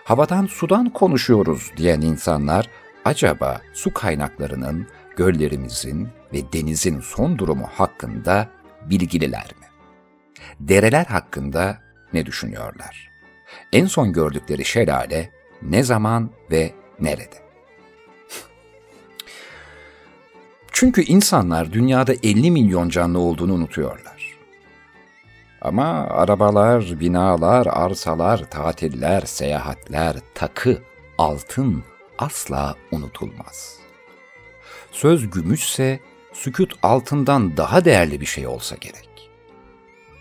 Havadan 0.04 0.46
sudan 0.46 0.90
konuşuyoruz 0.90 1.72
diyen 1.76 2.00
insanlar 2.00 2.70
acaba 3.04 3.60
su 3.72 3.94
kaynaklarının, 3.94 4.86
göllerimizin 5.16 6.08
ve 6.32 6.52
denizin 6.52 7.00
son 7.00 7.38
durumu 7.38 7.66
hakkında 7.74 8.48
bilgililer 8.90 9.50
mi? 9.60 9.66
Dereler 10.60 11.04
hakkında 11.04 11.78
ne 12.12 12.26
düşünüyorlar? 12.26 13.10
En 13.72 13.86
son 13.86 14.12
gördükleri 14.12 14.64
şelale 14.64 15.30
ne 15.62 15.82
zaman 15.82 16.30
ve 16.50 16.74
nerede? 17.00 17.44
Çünkü 20.72 21.02
insanlar 21.02 21.72
dünyada 21.72 22.14
50 22.22 22.50
milyon 22.50 22.88
canlı 22.88 23.18
olduğunu 23.18 23.54
unutuyorlar. 23.54 24.13
Ama 25.64 26.07
arabalar, 26.11 27.00
binalar, 27.00 27.66
arsalar, 27.66 28.50
tatiller, 28.50 29.20
seyahatler, 29.20 30.16
takı, 30.35 30.83
altın 31.18 31.85
asla 32.18 32.74
unutulmaz. 32.90 33.79
Söz 34.92 35.31
gümüşse 35.31 36.00
sükut 36.33 36.74
altından 36.83 37.57
daha 37.57 37.85
değerli 37.85 38.20
bir 38.20 38.27
şey 38.27 38.46
olsa 38.46 38.77
gerek. 38.77 39.31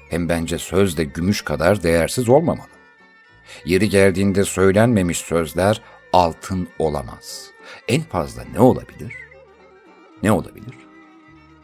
Hem 0.10 0.30
bence 0.30 0.58
söz 0.58 0.98
de 0.98 1.04
gümüş 1.04 1.42
kadar 1.42 1.84
değersiz 1.84 2.30
olmamalı. 2.30 2.68
Yeri 3.66 3.90
geldiğinde 3.90 4.44
söylenmemiş 4.44 5.18
sözler 5.18 5.82
altın 6.14 6.68
olamaz. 6.80 7.50
En 7.88 8.02
fazla 8.02 8.44
ne 8.54 8.60
olabilir? 8.60 9.14
Ne 10.24 10.32
olabilir? 10.32 10.76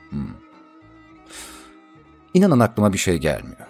Hmm. 0.10 0.34
İnanın 2.34 2.60
aklıma 2.60 2.94
bir 2.94 2.98
şey 2.98 3.18
gelmiyor. 3.18 3.68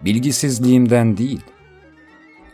Bilgisizliğimden 0.00 1.16
değil, 1.16 1.40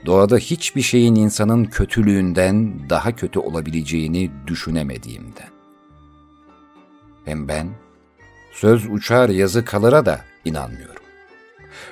doğada 0.07 0.37
hiçbir 0.37 0.83
şeyin 0.83 1.15
insanın 1.15 1.65
kötülüğünden 1.65 2.91
daha 2.91 3.17
kötü 3.17 3.39
olabileceğini 3.39 4.31
düşünemediğimden. 4.47 5.49
Hem 7.25 7.49
ben 7.49 7.69
söz 8.53 8.87
uçar 8.87 9.29
yazı 9.29 9.65
kalıra 9.65 10.07
da 10.07 10.21
inanmıyorum. 10.45 11.03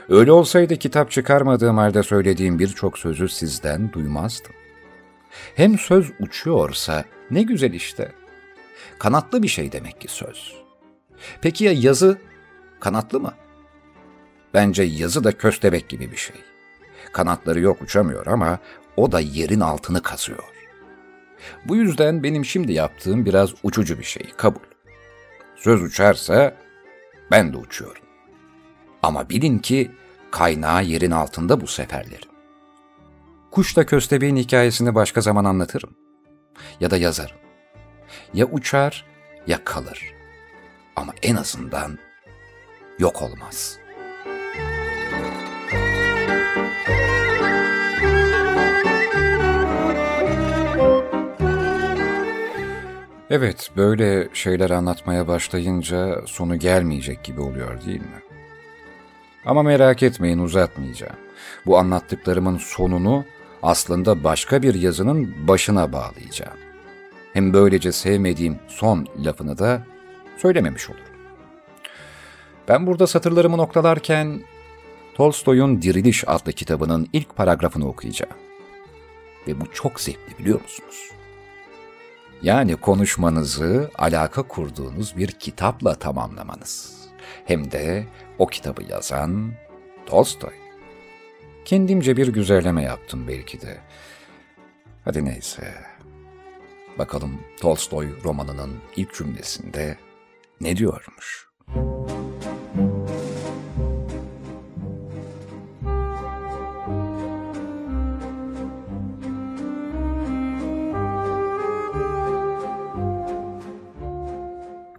Öyle 0.09 0.33
olsaydı 0.33 0.77
kitap 0.77 1.11
çıkarmadığım 1.11 1.79
halde 1.79 2.03
söylediğim 2.03 2.59
birçok 2.59 2.99
sözü 2.99 3.29
sizden 3.29 3.93
duymazdım. 3.93 4.53
Hem 5.55 5.79
söz 5.79 6.11
uçuyorsa 6.21 7.05
ne 7.31 7.43
güzel 7.43 7.73
işte. 7.73 8.13
Kanatlı 8.99 9.43
bir 9.43 9.49
şey 9.49 9.73
demek 9.73 10.01
ki 10.01 10.09
söz. 10.09 10.55
Peki 11.41 11.65
ya 11.65 11.73
yazı 11.73 12.19
kanatlı 12.81 13.21
mı? 13.21 13.35
Bence 14.55 14.83
yazı 14.83 15.25
da 15.25 15.33
köstebek 15.33 15.89
gibi 15.89 16.13
bir 16.13 16.17
şey. 16.17 16.37
Kanatları 17.13 17.61
yok 17.61 17.83
uçamıyor 17.83 18.27
ama 18.27 18.59
o 18.97 19.13
da 19.13 19.21
yerin 19.21 19.61
altını 19.61 20.03
kazıyor. 20.03 20.45
Bu 21.65 21.77
yüzden 21.77 22.23
benim 22.23 22.45
şimdi 22.45 22.73
yaptığım 22.73 23.27
biraz 23.27 23.51
uçucu 23.63 23.99
bir 23.99 24.05
şey, 24.05 24.33
kabul. 24.37 24.61
Söz 25.57 25.83
uçarsa 25.83 26.57
ben 27.31 27.53
de 27.53 27.57
uçuyorum. 27.57 28.03
Ama 29.03 29.29
bilin 29.29 29.59
ki 29.59 29.91
kaynağı 30.31 30.85
yerin 30.85 31.11
altında 31.11 31.61
bu 31.61 31.67
seferlerin. 31.67 32.29
Kuşla 33.51 33.87
köstebeğin 33.87 34.37
hikayesini 34.37 34.95
başka 34.95 35.21
zaman 35.21 35.45
anlatırım. 35.45 35.91
Ya 36.81 36.91
da 36.91 36.97
yazarım. 36.97 37.37
Ya 38.35 38.47
uçar 38.47 39.05
ya 39.47 39.65
kalır. 39.65 40.15
Ama 40.97 41.13
en 41.23 41.37
azından 41.37 41.99
yok 42.99 43.23
olmaz.'' 43.23 43.78
Evet, 53.31 53.71
böyle 53.77 54.29
şeyler 54.33 54.71
anlatmaya 54.71 55.29
başlayınca 55.29 56.23
sonu 56.27 56.57
gelmeyecek 56.57 57.25
gibi 57.25 57.41
oluyor 57.41 57.85
değil 57.87 58.01
mi? 58.01 58.23
Ama 59.47 59.63
merak 59.63 60.03
etmeyin 60.03 60.39
uzatmayacağım. 60.39 61.17
Bu 61.67 61.79
anlattıklarımın 61.79 62.59
sonunu 62.59 63.25
aslında 63.63 64.25
başka 64.25 64.63
bir 64.63 64.75
yazının 64.75 65.49
başına 65.49 65.93
bağlayacağım. 65.93 66.59
Hem 67.33 67.53
böylece 67.53 67.93
sevmediğim 67.93 68.59
son 68.69 69.07
lafını 69.25 69.59
da 69.59 69.83
söylememiş 70.37 70.91
olurum. 70.91 71.05
Ben 72.69 72.87
burada 72.87 73.07
satırlarımı 73.07 73.59
noktalarken 73.59 74.41
Tolstoy'un 75.15 75.83
Diriliş 75.83 76.25
adlı 76.29 76.53
kitabının 76.53 77.09
ilk 77.13 77.37
paragrafını 77.37 77.89
okuyacağım. 77.89 78.35
Ve 79.47 79.61
bu 79.61 79.73
çok 79.73 80.01
zevkli 80.01 80.39
biliyor 80.39 80.61
musunuz? 80.63 81.18
Yani 82.43 82.77
konuşmanızı 82.77 83.91
alaka 83.95 84.43
kurduğunuz 84.43 85.17
bir 85.17 85.29
kitapla 85.29 85.95
tamamlamanız. 85.95 86.99
Hem 87.45 87.71
de 87.71 88.07
o 88.39 88.47
kitabı 88.47 88.83
yazan 88.83 89.53
Tolstoy. 90.07 90.55
Kendimce 91.65 92.17
bir 92.17 92.29
güzelleme 92.29 92.83
yaptım 92.83 93.29
belki 93.29 93.61
de. 93.61 93.79
Hadi 95.05 95.25
neyse. 95.25 95.75
Bakalım 96.99 97.41
Tolstoy 97.61 98.09
romanının 98.25 98.77
ilk 98.97 99.15
cümlesinde 99.15 99.99
ne 100.61 100.77
diyormuş? 100.77 101.49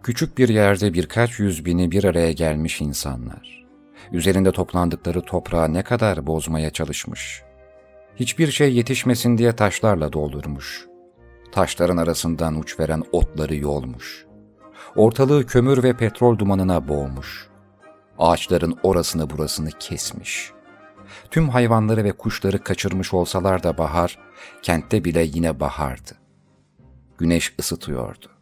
Küçük 0.09 0.37
bir 0.37 0.49
yerde 0.49 0.93
birkaç 0.93 1.39
yüz 1.39 1.65
bini 1.65 1.91
bir 1.91 2.03
araya 2.03 2.31
gelmiş 2.31 2.81
insanlar. 2.81 3.65
Üzerinde 4.11 4.51
toplandıkları 4.51 5.21
toprağı 5.21 5.73
ne 5.73 5.83
kadar 5.83 6.27
bozmaya 6.27 6.69
çalışmış. 6.69 7.43
Hiçbir 8.15 8.51
şey 8.51 8.73
yetişmesin 8.73 9.37
diye 9.37 9.55
taşlarla 9.55 10.13
doldurmuş. 10.13 10.85
Taşların 11.51 11.97
arasından 11.97 12.59
uç 12.59 12.79
veren 12.79 13.03
otları 13.11 13.55
yolmuş. 13.55 14.25
Ortalığı 14.95 15.45
kömür 15.45 15.83
ve 15.83 15.93
petrol 15.93 16.37
dumanına 16.37 16.87
boğmuş. 16.87 17.47
Ağaçların 18.19 18.77
orasını 18.83 19.29
burasını 19.29 19.69
kesmiş. 19.79 20.51
Tüm 21.31 21.49
hayvanları 21.49 22.03
ve 22.03 22.11
kuşları 22.11 22.63
kaçırmış 22.63 23.13
olsalar 23.13 23.63
da 23.63 23.77
bahar, 23.77 24.19
kentte 24.61 25.03
bile 25.03 25.23
yine 25.23 25.59
bahardı. 25.59 26.11
Güneş 27.17 27.53
ısıtıyordu 27.59 28.38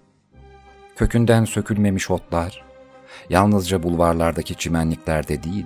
kökünden 0.98 1.46
sökülmemiş 1.46 2.12
otlar, 2.12 2.64
yalnızca 3.30 3.84
bulvarlardaki 3.84 4.56
çimenliklerde 4.56 5.44
değil, 5.44 5.66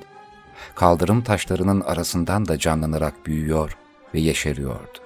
kaldırım 0.75 1.23
taşlarının 1.23 1.81
arasından 1.81 2.47
da 2.47 2.59
canlanarak 2.59 3.25
büyüyor 3.25 3.77
ve 4.13 4.19
yeşeriyordu. 4.19 4.99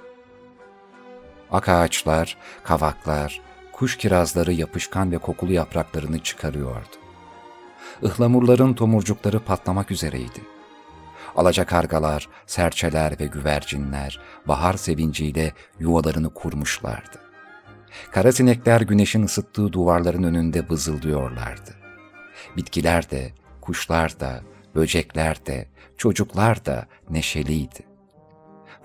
Ak 1.51 1.69
ağaçlar, 1.69 2.37
kavaklar, 2.63 3.41
kuş 3.71 3.97
kirazları 3.97 4.53
yapışkan 4.53 5.11
ve 5.11 5.17
kokulu 5.17 5.53
yapraklarını 5.53 6.19
çıkarıyordu. 6.19 6.95
Ihlamurların 8.01 8.73
tomurcukları 8.73 9.39
patlamak 9.39 9.91
üzereydi. 9.91 10.41
Alacakargalar, 11.35 12.29
serçeler 12.47 13.19
ve 13.19 13.25
güvercinler 13.25 14.19
bahar 14.47 14.73
sevinciyle 14.73 15.53
yuvalarını 15.79 16.29
kurmuşlardı. 16.29 17.24
Kara 18.11 18.31
sinekler 18.31 18.81
güneşin 18.81 19.23
ısıttığı 19.23 19.73
duvarların 19.73 20.23
önünde 20.23 20.69
vızıldıyorlardı. 20.69 21.75
Bitkiler 22.57 23.09
de, 23.09 23.33
kuşlar 23.61 24.19
da, 24.19 24.41
böcekler 24.75 25.45
de, 25.45 25.67
çocuklar 25.97 26.65
da 26.65 26.85
neşeliydi. 27.09 27.79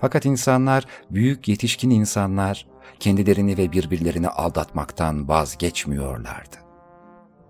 Fakat 0.01 0.25
insanlar, 0.25 0.85
büyük 1.09 1.47
yetişkin 1.47 1.89
insanlar, 1.89 2.67
kendilerini 2.99 3.57
ve 3.57 3.71
birbirlerini 3.71 4.27
aldatmaktan 4.27 5.27
vazgeçmiyorlardı. 5.27 6.55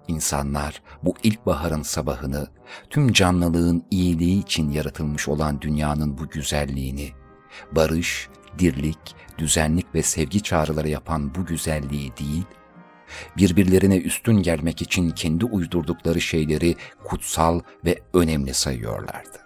İnsanlar 0.07 0.81
bu 1.03 1.15
ilkbaharın 1.23 1.81
sabahını, 1.81 2.47
tüm 2.89 3.13
canlılığın 3.13 3.83
iyiliği 3.91 4.41
için 4.43 4.69
yaratılmış 4.69 5.27
olan 5.27 5.61
dünyanın 5.61 6.17
bu 6.17 6.29
güzelliğini, 6.29 7.09
barış, 7.71 8.29
dirlik, 8.59 9.15
düzenlik 9.37 9.95
ve 9.95 10.03
sevgi 10.03 10.43
çağrıları 10.43 10.89
yapan 10.89 11.35
bu 11.35 11.45
güzelliği 11.45 12.11
değil, 12.17 12.45
birbirlerine 13.37 13.97
üstün 13.97 14.43
gelmek 14.43 14.81
için 14.81 15.09
kendi 15.09 15.45
uydurdukları 15.45 16.21
şeyleri 16.21 16.75
kutsal 17.03 17.59
ve 17.85 17.99
önemli 18.13 18.53
sayıyorlardı. 18.53 19.41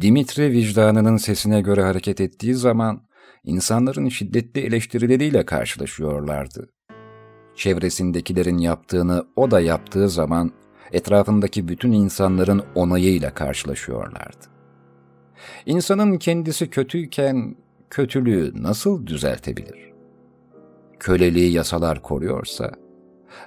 Dimitri 0.00 0.52
vicdanının 0.52 1.16
sesine 1.16 1.60
göre 1.60 1.82
hareket 1.82 2.20
ettiği 2.20 2.54
zaman 2.54 3.02
insanların 3.44 4.08
şiddetli 4.08 4.60
eleştirileriyle 4.60 5.44
karşılaşıyorlardı. 5.46 6.68
Çevresindekilerin 7.56 8.58
yaptığını 8.58 9.24
o 9.36 9.50
da 9.50 9.60
yaptığı 9.60 10.08
zaman 10.08 10.52
etrafındaki 10.92 11.68
bütün 11.68 11.92
insanların 11.92 12.62
onayıyla 12.74 13.34
karşılaşıyorlardı. 13.34 14.46
İnsanın 15.66 16.18
kendisi 16.18 16.70
kötüyken 16.70 17.56
kötülüğü 17.90 18.62
nasıl 18.62 19.06
düzeltebilir? 19.06 19.92
Köleliği 20.98 21.52
yasalar 21.52 22.02
koruyorsa, 22.02 22.72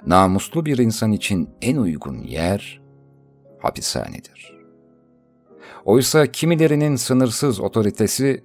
namuslu 0.06 0.66
bir 0.66 0.78
insan 0.78 1.12
için 1.12 1.50
en 1.62 1.76
uygun 1.76 2.18
yer 2.18 2.80
hapishanedir. 3.58 4.56
Oysa 5.84 6.26
kimilerinin 6.26 6.96
sınırsız 6.96 7.60
otoritesi, 7.60 8.42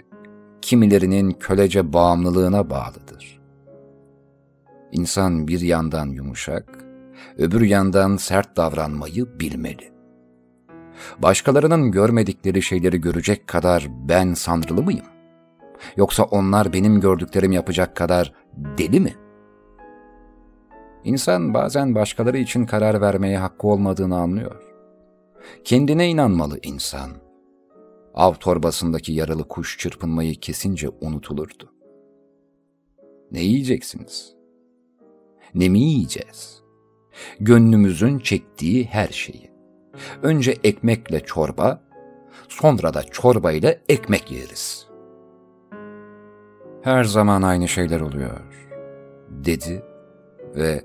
kimilerinin 0.61 1.31
kölece 1.31 1.93
bağımlılığına 1.93 2.69
bağlıdır. 2.69 3.41
İnsan 4.91 5.47
bir 5.47 5.61
yandan 5.61 6.07
yumuşak, 6.07 6.85
öbür 7.41 7.62
yandan 7.62 8.17
sert 8.17 8.58
davranmayı 8.58 9.39
bilmeli. 9.39 9.91
Başkalarının 11.19 11.91
görmedikleri 11.91 12.62
şeyleri 12.62 13.01
görecek 13.01 13.47
kadar 13.47 13.88
ben 13.89 14.34
sanrılı 14.34 14.84
mıyım? 14.84 15.06
Yoksa 15.97 16.23
onlar 16.23 16.73
benim 16.73 17.01
gördüklerim 17.01 17.51
yapacak 17.51 17.95
kadar 17.95 18.34
deli 18.58 18.99
mi? 18.99 19.15
İnsan 21.04 21.54
bazen 21.54 21.95
başkaları 21.95 22.38
için 22.38 22.65
karar 22.65 23.01
vermeye 23.01 23.38
hakkı 23.38 23.67
olmadığını 23.67 24.17
anlıyor. 24.17 24.63
Kendine 25.63 26.10
inanmalı 26.10 26.60
insan. 26.63 27.12
Av 28.13 28.34
torbasındaki 28.34 29.13
yaralı 29.13 29.47
kuş 29.47 29.77
çırpınmayı 29.77 30.36
kesince 30.36 30.89
unutulurdu. 31.01 31.73
Ne 33.32 33.39
yiyeceksiniz? 33.39 34.36
Ne 35.56 35.69
mi 35.69 35.80
yiyeceğiz? 35.80 36.62
Gönlümüzün 37.39 38.19
çektiği 38.19 38.86
her 38.86 39.08
şeyi. 39.08 39.52
Önce 40.24 40.58
ekmekle 40.63 41.19
çorba, 41.19 41.82
sonra 42.50 42.93
da 42.93 43.04
çorba 43.04 43.52
ile 43.52 43.82
ekmek 43.89 44.32
yeriz. 44.32 44.88
Her 46.82 47.04
zaman 47.04 47.41
aynı 47.41 47.67
şeyler 47.67 48.02
oluyor, 48.02 48.41
dedi 49.30 49.84
ve 50.56 50.82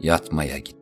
yatmaya 0.00 0.58
gitti. 0.58 0.75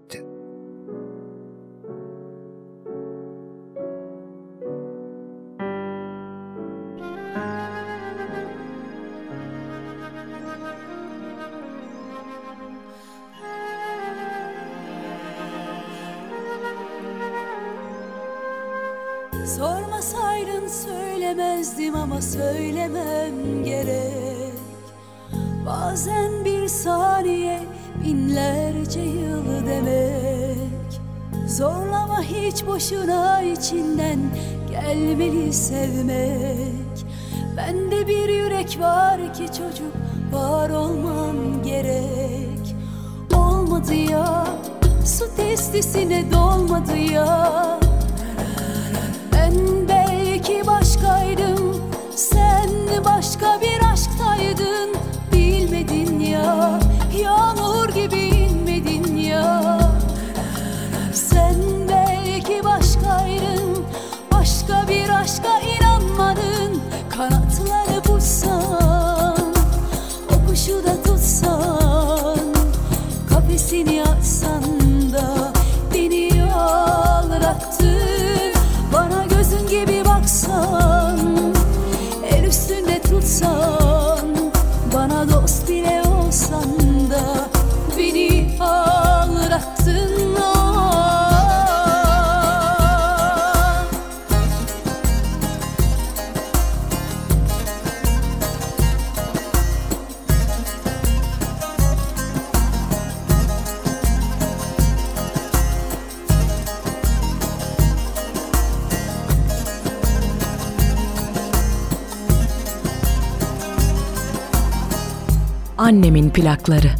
Sormasaydın 19.46 20.68
söylemezdim 20.68 21.94
ama 21.94 22.22
söylemem 22.22 23.64
gerek. 23.64 24.54
Bazen 25.66 26.44
bir 26.44 26.68
saniye 26.68 27.61
binlerce 28.04 29.00
yıl 29.00 29.66
demek. 29.66 31.00
Zorlama 31.48 32.22
hiç 32.22 32.66
boşuna 32.66 33.42
içinden 33.42 34.18
gelmeli 34.70 35.52
sevmek. 35.52 37.07
Bende 37.57 38.09
bir 38.09 38.28
yürek 38.28 38.78
var 38.80 39.35
ki 39.35 39.46
çocuk 39.46 39.92
var 40.33 40.70
olmam 40.70 41.62
gerek. 41.64 42.76
Olmadı 43.35 43.94
ya 43.94 44.46
su 45.04 45.37
testisine 45.37 46.33
dolmadı 46.33 46.96
ya 46.96 47.83
ben 49.54 49.88
belki 49.88 50.66
başkaydım 50.66 51.82
Sen 52.16 52.70
başka 53.04 53.60
bir 53.60 53.92
aşktaydın. 53.92 54.94
Bilmedin 55.32 56.20
ya 56.20 56.80
Yağmur 57.22 57.88
gibi 57.88 58.20
inmedin 58.20 59.16
ya. 59.16 59.78
Sen 61.12 61.56
belki 61.88 62.64
başkaydın 62.64 63.84
Başka 64.32 64.88
bir 64.88 65.08
aşka 65.08 65.60
inanmadın. 65.60 66.80
Kanatları 67.10 68.04
bulsan 68.08 69.54
O 70.30 70.48
kuşu 70.48 70.84
da 70.84 71.02
tutsan 71.02 72.38
Kafesini 73.28 74.02
açsan 74.02 74.62
da 75.12 75.52
Beni 75.94 76.44
ağlattın 76.54 77.93
plakları. 116.34 116.90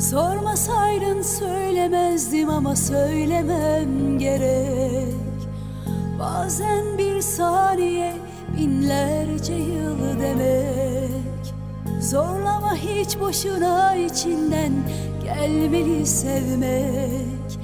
Sormasaydın 0.00 1.22
söylemezdim 1.22 2.50
ama 2.50 2.76
söylemem 2.76 4.18
gerek. 4.18 5.14
Bazen 6.18 6.98
bir 6.98 7.20
saniye 7.20 8.14
binlerce 8.56 9.54
yıl 9.54 10.20
demek. 10.20 11.54
Zorlama 12.00 12.74
hiç 12.74 13.20
boşuna 13.20 13.94
içinden 13.94 14.72
gelmeli 15.24 16.06
sevmek. 16.06 17.58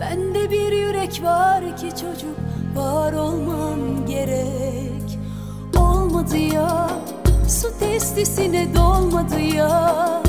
Bende 0.00 0.50
bir 0.50 0.72
yürek 0.72 1.22
var 1.22 1.76
ki 1.76 1.88
çocuk 1.90 2.36
var 2.76 3.12
olmam 3.12 4.06
gerek. 4.06 5.18
Olmadı 5.76 6.36
ya 6.36 6.91
su 7.62 7.78
testisine 7.78 8.74
dolmadı 8.74 9.40
ya 9.40 10.21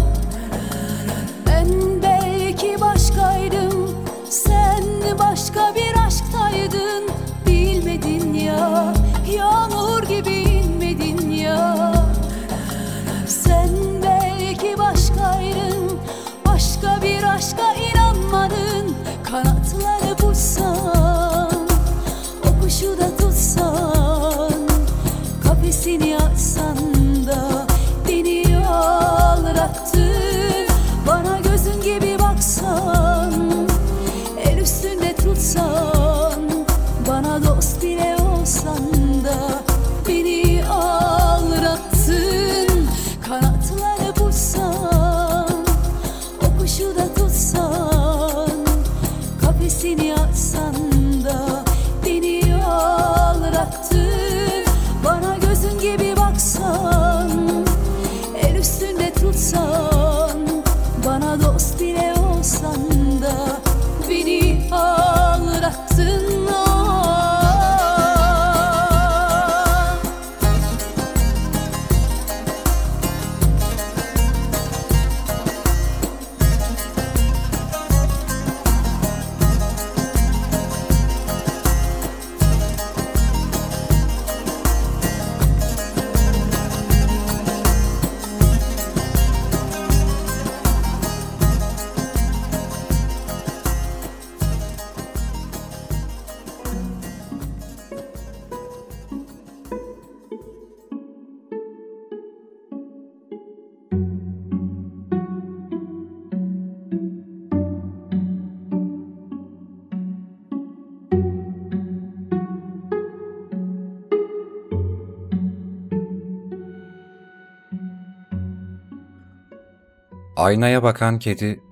Aynaya 120.43 120.83
bakan 120.83 121.19
kedi 121.19 121.63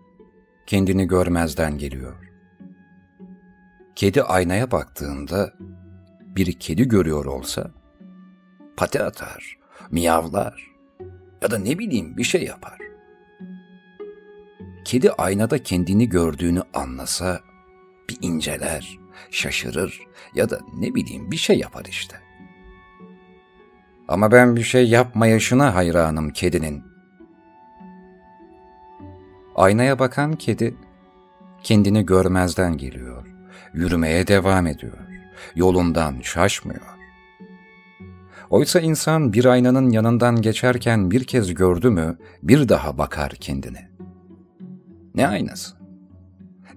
kendini 0.68 1.08
görmezden 1.08 1.78
geliyor. 1.78 2.16
Kedi 3.96 4.24
aynaya 4.24 4.72
baktığında 4.72 5.54
bir 6.36 6.54
kedi 6.54 6.88
görüyor 6.88 7.26
olsa 7.26 7.72
pati 8.78 9.04
atar, 9.04 9.58
miyavlar 9.90 10.72
ya 11.42 11.52
da 11.52 11.58
ne 11.58 11.80
bileyim 11.80 12.18
bir 12.18 12.24
şey 12.24 12.44
yapar. 12.44 12.78
Kedi 14.86 15.12
aynada 15.12 15.64
kendini 15.64 16.10
gördüğünü 16.10 16.62
anlasa 16.74 17.40
bir 18.10 18.18
inceler, 18.22 19.00
şaşırır 19.32 20.02
ya 20.36 20.50
da 20.50 20.60
ne 20.74 20.96
bileyim 20.96 21.32
bir 21.32 21.38
şey 21.38 21.60
yapar 21.60 21.86
işte. 21.86 22.16
Ama 24.08 24.32
ben 24.32 24.56
bir 24.56 24.64
şey 24.64 24.90
yapmayışına 24.90 25.76
hayranım 25.76 26.30
kedinin. 26.30 26.91
Aynaya 29.56 30.00
bakan 30.00 30.34
kedi 30.34 30.76
kendini 31.64 32.06
görmezden 32.06 32.78
geliyor, 32.78 33.26
yürümeye 33.74 34.28
devam 34.28 34.68
ediyor, 34.68 34.98
yolundan 35.56 36.22
şaşmıyor. 36.22 36.82
Oysa 38.50 38.80
insan 38.80 39.34
bir 39.34 39.46
aynanın 39.46 39.90
yanından 39.90 40.42
geçerken 40.42 41.12
bir 41.12 41.24
kez 41.24 41.54
gördü 41.54 41.90
mü 41.90 42.18
bir 42.44 42.70
daha 42.70 42.98
bakar 42.98 43.30
kendine. 43.32 43.90
Ne 45.16 45.28
aynası? 45.28 45.76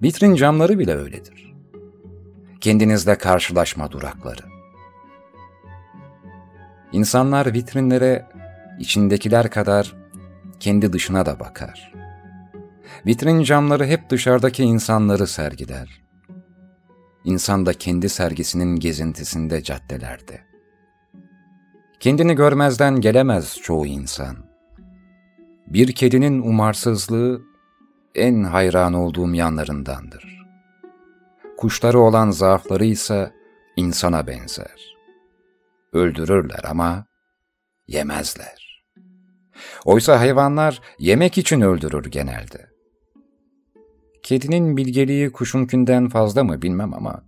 Vitrin 0.03 0.35
camları 0.35 0.79
bile 0.79 0.95
öyledir. 0.95 1.53
Kendinizle 2.61 3.17
karşılaşma 3.17 3.91
durakları. 3.91 4.41
İnsanlar 6.91 7.53
vitrinlere 7.53 8.25
içindekiler 8.79 9.49
kadar 9.49 9.95
kendi 10.59 10.93
dışına 10.93 11.25
da 11.25 11.39
bakar. 11.39 11.93
Vitrin 13.05 13.43
camları 13.43 13.85
hep 13.85 14.09
dışarıdaki 14.09 14.63
insanları 14.63 15.27
sergiler. 15.27 16.01
İnsan 17.23 17.65
da 17.65 17.73
kendi 17.73 18.09
sergisinin 18.09 18.75
gezintisinde 18.75 19.63
caddelerde. 19.63 20.41
Kendini 21.99 22.35
görmezden 22.35 23.01
gelemez 23.01 23.57
çoğu 23.63 23.85
insan. 23.85 24.37
Bir 25.67 25.91
kedinin 25.91 26.41
umarsızlığı 26.41 27.41
en 28.15 28.43
hayran 28.43 28.93
olduğum 28.93 29.33
yanlarındandır. 29.33 30.45
Kuşları 31.57 31.99
olan 31.99 32.31
zaafları 32.31 32.85
ise 32.85 33.33
insana 33.75 34.27
benzer. 34.27 34.95
Öldürürler 35.93 36.61
ama 36.69 37.05
yemezler. 37.87 38.83
Oysa 39.85 40.19
hayvanlar 40.19 40.81
yemek 40.99 41.37
için 41.37 41.61
öldürür 41.61 42.05
genelde. 42.05 42.74
Kedinin 44.25 44.77
bilgeliği 44.77 45.31
kuşunkinden 45.31 46.09
fazla 46.09 46.43
mı 46.43 46.61
bilmem 46.61 46.93
ama 46.93 47.23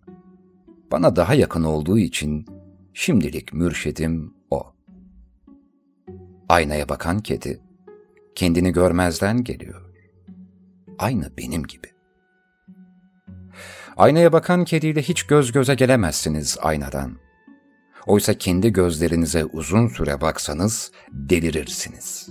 bana 0.91 1.15
daha 1.15 1.33
yakın 1.33 1.63
olduğu 1.63 1.97
için 1.97 2.45
şimdilik 2.93 3.53
mürşidim 3.53 4.33
o. 4.51 4.73
Aynaya 6.49 6.89
bakan 6.89 7.19
kedi 7.19 7.59
kendini 8.35 8.71
görmezden 8.71 9.43
geliyor. 9.43 9.81
Aynı 10.99 11.31
benim 11.37 11.63
gibi. 11.63 11.87
Aynaya 13.97 14.33
bakan 14.33 14.65
kediyle 14.65 15.01
hiç 15.01 15.23
göz 15.23 15.51
göze 15.51 15.75
gelemezsiniz 15.75 16.57
aynadan. 16.61 17.17
Oysa 18.07 18.33
kendi 18.33 18.73
gözlerinize 18.73 19.45
uzun 19.45 19.87
süre 19.87 20.21
baksanız 20.21 20.91
delirirsiniz. 21.11 22.29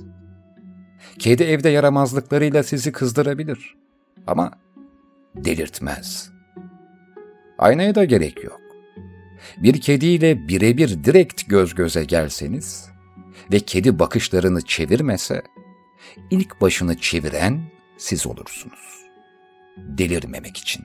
Kedi 1.18 1.42
evde 1.42 1.68
yaramazlıklarıyla 1.68 2.62
sizi 2.62 2.92
kızdırabilir 2.92 3.85
ama 4.26 4.50
delirtmez. 5.34 6.30
Aynaya 7.58 7.94
da 7.94 8.04
gerek 8.04 8.44
yok. 8.44 8.60
Bir 9.56 9.80
kediyle 9.80 10.48
birebir 10.48 11.04
direkt 11.04 11.48
göz 11.48 11.74
göze 11.74 12.04
gelseniz 12.04 12.88
ve 13.52 13.60
kedi 13.60 13.98
bakışlarını 13.98 14.62
çevirmese, 14.62 15.42
ilk 16.30 16.60
başını 16.60 16.98
çeviren 16.98 17.60
siz 17.96 18.26
olursunuz. 18.26 19.06
Delirmemek 19.76 20.56
için. 20.56 20.84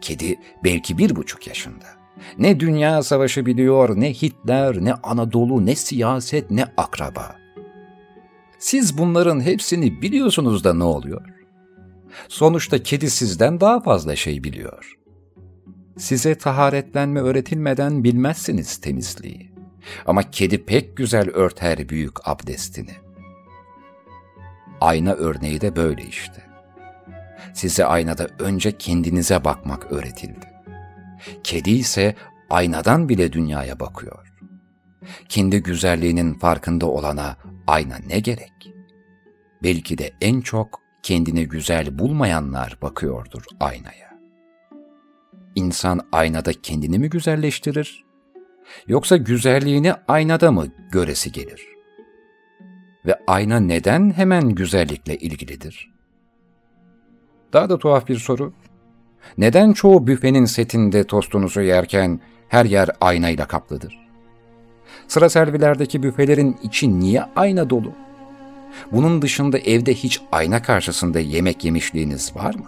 Kedi 0.00 0.40
belki 0.64 0.98
bir 0.98 1.16
buçuk 1.16 1.46
yaşında. 1.46 1.84
Ne 2.38 2.60
dünya 2.60 3.02
savaşı 3.02 3.46
biliyor, 3.46 4.00
ne 4.00 4.12
Hitler, 4.12 4.84
ne 4.84 4.94
Anadolu, 4.94 5.66
ne 5.66 5.74
siyaset, 5.74 6.50
ne 6.50 6.64
akraba. 6.76 7.36
Siz 8.58 8.98
bunların 8.98 9.40
hepsini 9.40 10.02
biliyorsunuz 10.02 10.64
da 10.64 10.74
ne 10.74 10.84
oluyor? 10.84 11.35
Sonuçta 12.28 12.82
kedi 12.82 13.10
sizden 13.10 13.60
daha 13.60 13.80
fazla 13.80 14.16
şey 14.16 14.44
biliyor. 14.44 14.92
Size 15.98 16.34
taharetlenme 16.34 17.20
öğretilmeden 17.20 18.04
bilmezsiniz 18.04 18.76
temizliği. 18.76 19.52
Ama 20.06 20.30
kedi 20.30 20.64
pek 20.64 20.96
güzel 20.96 21.30
örter 21.30 21.88
büyük 21.88 22.28
abdestini. 22.28 22.94
Ayna 24.80 25.12
örneği 25.12 25.60
de 25.60 25.76
böyle 25.76 26.02
işte. 26.02 26.42
Size 27.54 27.84
aynada 27.84 28.28
önce 28.38 28.78
kendinize 28.78 29.44
bakmak 29.44 29.92
öğretildi. 29.92 30.46
Kedi 31.44 31.70
ise 31.70 32.14
aynadan 32.50 33.08
bile 33.08 33.32
dünyaya 33.32 33.80
bakıyor. 33.80 34.32
Kendi 35.28 35.62
güzelliğinin 35.62 36.34
farkında 36.34 36.86
olana 36.86 37.36
ayna 37.66 37.96
ne 38.08 38.18
gerek? 38.20 38.72
Belki 39.62 39.98
de 39.98 40.12
en 40.20 40.40
çok 40.40 40.80
kendini 41.06 41.48
güzel 41.48 41.98
bulmayanlar 41.98 42.78
bakıyordur 42.82 43.42
aynaya. 43.60 44.18
İnsan 45.54 46.00
aynada 46.12 46.52
kendini 46.52 46.98
mi 46.98 47.10
güzelleştirir? 47.10 48.04
Yoksa 48.86 49.16
güzelliğini 49.16 49.92
aynada 50.08 50.52
mı 50.52 50.66
göresi 50.92 51.32
gelir? 51.32 51.66
Ve 53.06 53.18
ayna 53.26 53.60
neden 53.60 54.10
hemen 54.10 54.48
güzellikle 54.48 55.16
ilgilidir? 55.16 55.90
Daha 57.52 57.70
da 57.70 57.78
tuhaf 57.78 58.08
bir 58.08 58.18
soru. 58.18 58.52
Neden 59.38 59.72
çoğu 59.72 60.06
büfenin 60.06 60.44
setinde 60.44 61.04
tostunuzu 61.04 61.60
yerken 61.60 62.20
her 62.48 62.64
yer 62.64 62.90
aynayla 63.00 63.46
kaplıdır? 63.46 64.08
Sıra 65.08 65.28
servilerdeki 65.28 66.02
büfelerin 66.02 66.56
içi 66.62 67.00
niye 67.00 67.22
ayna 67.36 67.70
dolu? 67.70 68.05
Bunun 68.92 69.22
dışında 69.22 69.58
evde 69.58 69.94
hiç 69.94 70.20
ayna 70.32 70.62
karşısında 70.62 71.20
yemek 71.20 71.64
yemişliğiniz 71.64 72.36
var 72.36 72.54
mı? 72.54 72.66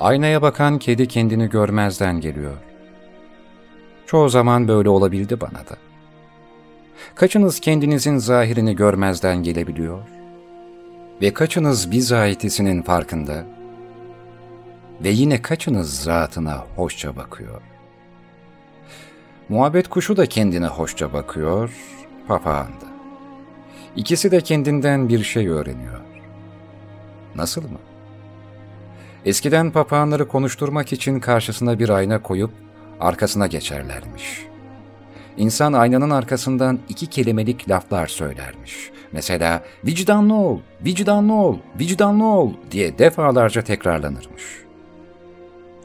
Aynaya 0.00 0.42
bakan 0.42 0.78
kedi 0.78 1.08
kendini 1.08 1.50
görmezden 1.50 2.20
geliyor. 2.20 2.56
Çoğu 4.06 4.28
zaman 4.28 4.68
böyle 4.68 4.88
olabildi 4.88 5.40
bana 5.40 5.50
da. 5.50 5.76
Kaçınız 7.14 7.60
kendinizin 7.60 8.18
zahirini 8.18 8.76
görmezden 8.76 9.42
gelebiliyor? 9.42 9.98
Ve 11.22 11.34
kaçınız 11.34 11.90
bizahitisinin 11.90 12.82
farkında? 12.82 13.44
Ve 15.04 15.08
yine 15.08 15.42
kaçınız 15.42 16.02
zatına 16.02 16.64
hoşça 16.76 17.16
bakıyor? 17.16 17.62
Muhabbet 19.48 19.88
kuşu 19.88 20.16
da 20.16 20.26
kendine 20.26 20.66
hoşça 20.66 21.12
bakıyor, 21.12 21.70
papağan 22.28 22.66
da. 22.66 22.86
İkisi 23.96 24.30
de 24.30 24.40
kendinden 24.40 25.08
bir 25.08 25.24
şey 25.24 25.48
öğreniyor. 25.48 26.00
Nasıl 27.34 27.62
mı? 27.62 27.78
Eskiden 29.24 29.70
papağanları 29.70 30.28
konuşturmak 30.28 30.92
için 30.92 31.20
karşısına 31.20 31.78
bir 31.78 31.88
ayna 31.88 32.22
koyup 32.22 32.50
arkasına 33.00 33.46
geçerlermiş. 33.46 34.46
İnsan 35.36 35.72
aynanın 35.72 36.10
arkasından 36.10 36.78
iki 36.88 37.06
kelimelik 37.06 37.68
laflar 37.70 38.06
söylermiş. 38.06 38.90
Mesela 39.12 39.62
vicdanlı 39.84 40.34
ol, 40.34 40.60
vicdanlı 40.84 41.34
ol, 41.34 41.58
vicdanlı 41.80 42.24
ol 42.24 42.52
diye 42.70 42.98
defalarca 42.98 43.62
tekrarlanırmış. 43.62 44.63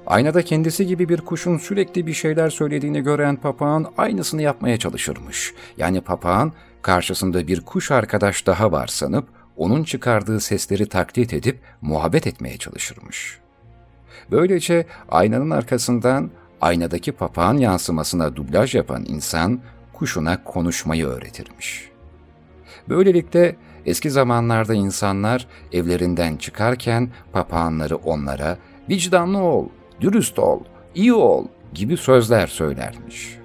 Aynada 0.10 0.42
kendisi 0.42 0.88
gibi 0.88 1.10
bir 1.10 1.22
kuşun 1.22 1.58
sürekli 1.58 2.08
bir 2.08 2.14
şeyler 2.14 2.50
söylediğini 2.50 3.02
gören 3.02 3.36
papağan 3.36 3.92
aynısını 3.98 4.42
yapmaya 4.42 4.78
çalışırmış. 4.78 5.54
Yani 5.78 6.02
papağan 6.02 6.54
karşısında 6.82 7.48
bir 7.48 7.62
kuş 7.62 7.92
arkadaş 7.92 8.46
daha 8.46 8.72
var 8.72 8.88
sanıp 8.88 9.28
onun 9.58 9.84
çıkardığı 9.84 10.40
sesleri 10.40 10.90
taklit 10.90 11.34
edip 11.34 11.60
muhabbet 11.82 12.28
etmeye 12.28 12.58
çalışırmış. 12.58 13.40
Böylece 14.32 14.86
aynanın 15.10 15.50
arkasından 15.50 16.30
aynadaki 16.62 17.12
papağan 17.12 17.58
yansımasına 17.58 18.36
dublaj 18.36 18.76
yapan 18.76 19.06
insan 19.08 19.60
kuşuna 19.94 20.44
konuşmayı 20.44 21.06
öğretirmiş. 21.06 21.90
Böylelikle 22.90 23.56
eski 23.86 24.12
zamanlarda 24.12 24.74
insanlar 24.74 25.48
evlerinden 25.74 26.38
çıkarken 26.38 27.10
papağanları 27.32 27.96
onlara 27.96 28.58
vicdanlı 28.90 29.38
ol, 29.38 29.70
dürüst 30.02 30.40
ol, 30.40 30.60
iyi 30.96 31.14
ol 31.14 31.46
gibi 31.74 31.98
sözler 31.98 32.48
söylermiş. 32.48 33.38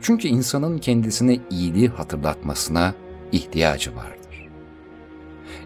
Çünkü 0.00 0.28
insanın 0.28 0.78
kendisine 0.78 1.38
iyiliği 1.50 1.88
hatırlatmasına 1.88 2.94
ihtiyacı 3.32 3.96
vardır. 3.96 4.48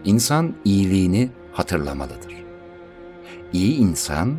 İnsan 0.05 0.55
iyiliğini 0.65 1.29
hatırlamalıdır. 1.51 2.33
İyi 3.53 3.75
insan 3.75 4.37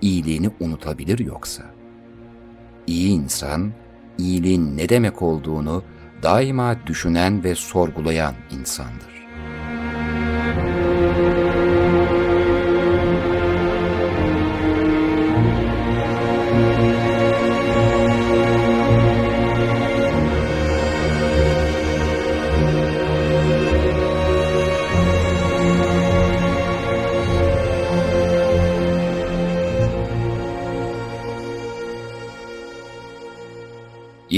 iyiliğini 0.00 0.50
unutabilir 0.60 1.18
yoksa? 1.18 1.62
İyi 2.86 3.10
insan, 3.10 3.72
iyiliğin 4.18 4.76
ne 4.76 4.88
demek 4.88 5.22
olduğunu 5.22 5.82
daima 6.22 6.76
düşünen 6.86 7.44
ve 7.44 7.54
sorgulayan 7.54 8.34
insandır. 8.50 9.26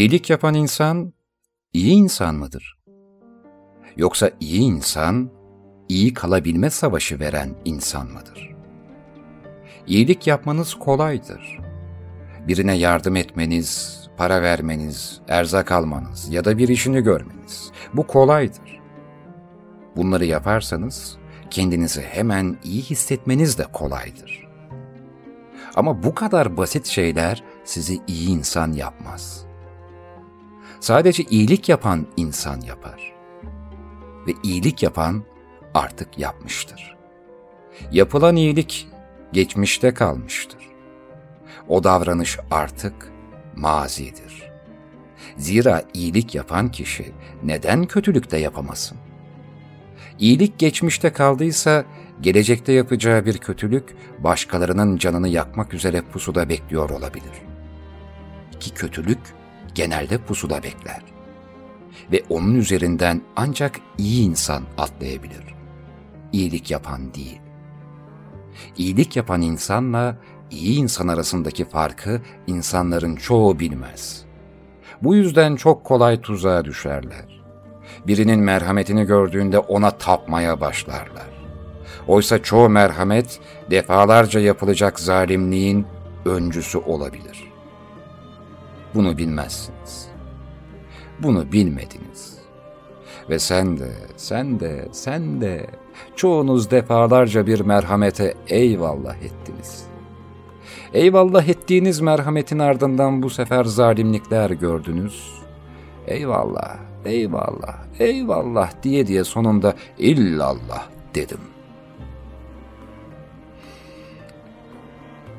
İyilik 0.02 0.30
yapan 0.30 0.54
insan, 0.54 1.12
iyi 1.72 1.92
insan 1.92 2.34
mıdır? 2.34 2.78
Yoksa 3.96 4.30
iyi 4.40 4.60
insan, 4.60 5.30
iyi 5.88 6.14
kalabilme 6.14 6.70
savaşı 6.70 7.20
veren 7.20 7.54
insan 7.64 8.06
mıdır? 8.06 8.54
İyilik 9.86 10.26
yapmanız 10.26 10.74
kolaydır. 10.74 11.58
Birine 12.48 12.76
yardım 12.76 13.16
etmeniz, 13.16 14.00
para 14.16 14.42
vermeniz, 14.42 15.20
erzak 15.28 15.72
almanız 15.72 16.28
ya 16.28 16.44
da 16.44 16.58
bir 16.58 16.68
işini 16.68 17.00
görmeniz. 17.00 17.72
Bu 17.94 18.06
kolaydır. 18.06 18.80
Bunları 19.96 20.24
yaparsanız 20.24 21.16
kendinizi 21.50 22.02
hemen 22.02 22.56
iyi 22.64 22.82
hissetmeniz 22.82 23.58
de 23.58 23.64
kolaydır. 23.72 24.48
Ama 25.74 26.02
bu 26.02 26.14
kadar 26.14 26.56
basit 26.56 26.86
şeyler 26.86 27.44
sizi 27.64 28.00
iyi 28.06 28.28
insan 28.28 28.72
yapmaz.'' 28.72 29.51
Sadece 30.82 31.22
iyilik 31.22 31.68
yapan 31.68 32.06
insan 32.16 32.60
yapar. 32.60 33.12
Ve 34.26 34.32
iyilik 34.42 34.82
yapan 34.82 35.22
artık 35.74 36.18
yapmıştır. 36.18 36.96
Yapılan 37.92 38.36
iyilik 38.36 38.88
geçmişte 39.32 39.94
kalmıştır. 39.94 40.60
O 41.68 41.84
davranış 41.84 42.38
artık 42.50 43.12
mazidir. 43.56 44.50
Zira 45.36 45.82
iyilik 45.94 46.34
yapan 46.34 46.70
kişi 46.70 47.12
neden 47.42 47.84
kötülük 47.86 48.30
de 48.30 48.36
yapamasın? 48.36 48.98
İyilik 50.18 50.58
geçmişte 50.58 51.12
kaldıysa 51.12 51.84
gelecekte 52.20 52.72
yapacağı 52.72 53.26
bir 53.26 53.38
kötülük 53.38 53.96
başkalarının 54.18 54.96
canını 54.96 55.28
yakmak 55.28 55.74
üzere 55.74 56.02
pusuda 56.02 56.48
bekliyor 56.48 56.90
olabilir. 56.90 57.32
Ki 58.60 58.74
kötülük 58.74 59.18
genelde 59.74 60.18
pusuda 60.18 60.62
bekler. 60.62 61.02
Ve 62.12 62.22
onun 62.28 62.54
üzerinden 62.54 63.22
ancak 63.36 63.80
iyi 63.98 64.24
insan 64.24 64.62
atlayabilir. 64.78 65.54
İyilik 66.32 66.70
yapan 66.70 67.14
değil. 67.14 67.40
İyilik 68.76 69.16
yapan 69.16 69.42
insanla 69.42 70.16
iyi 70.50 70.78
insan 70.78 71.08
arasındaki 71.08 71.64
farkı 71.64 72.20
insanların 72.46 73.16
çoğu 73.16 73.58
bilmez. 73.58 74.24
Bu 75.02 75.14
yüzden 75.14 75.56
çok 75.56 75.84
kolay 75.84 76.20
tuzağa 76.20 76.64
düşerler. 76.64 77.42
Birinin 78.06 78.40
merhametini 78.40 79.04
gördüğünde 79.04 79.58
ona 79.58 79.90
tapmaya 79.90 80.60
başlarlar. 80.60 81.32
Oysa 82.08 82.42
çoğu 82.42 82.68
merhamet 82.68 83.40
defalarca 83.70 84.40
yapılacak 84.40 85.00
zalimliğin 85.00 85.86
öncüsü 86.24 86.78
olabilir. 86.78 87.51
Bunu 88.94 89.18
bilmezsiniz. 89.18 90.08
Bunu 91.18 91.52
bilmediniz. 91.52 92.38
Ve 93.30 93.38
sen 93.38 93.78
de, 93.78 93.92
sen 94.16 94.60
de, 94.60 94.88
sen 94.92 95.40
de 95.40 95.66
çoğunuz 96.16 96.70
defalarca 96.70 97.46
bir 97.46 97.60
merhamete 97.60 98.34
eyvallah 98.48 99.16
ettiniz. 99.16 99.86
Eyvallah 100.92 101.48
ettiğiniz 101.48 102.00
merhametin 102.00 102.58
ardından 102.58 103.22
bu 103.22 103.30
sefer 103.30 103.64
zalimlikler 103.64 104.50
gördünüz. 104.50 105.42
Eyvallah, 106.06 106.76
eyvallah, 107.04 107.76
eyvallah 107.98 108.82
diye 108.82 109.06
diye 109.06 109.24
sonunda 109.24 109.74
illallah 109.98 110.86
dedim. 111.14 111.40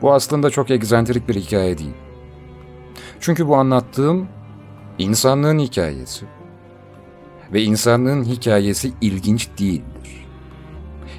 Bu 0.01 0.14
aslında 0.14 0.49
çok 0.49 0.72
egzantrik 0.72 1.30
bir 1.30 1.36
hikaye 1.36 1.78
değil. 1.78 1.93
Çünkü 3.24 3.47
bu 3.47 3.55
anlattığım 3.55 4.28
insanlığın 4.97 5.59
hikayesi. 5.59 6.26
Ve 7.53 7.63
insanlığın 7.63 8.24
hikayesi 8.24 8.93
ilginç 9.01 9.49
değildir. 9.59 10.26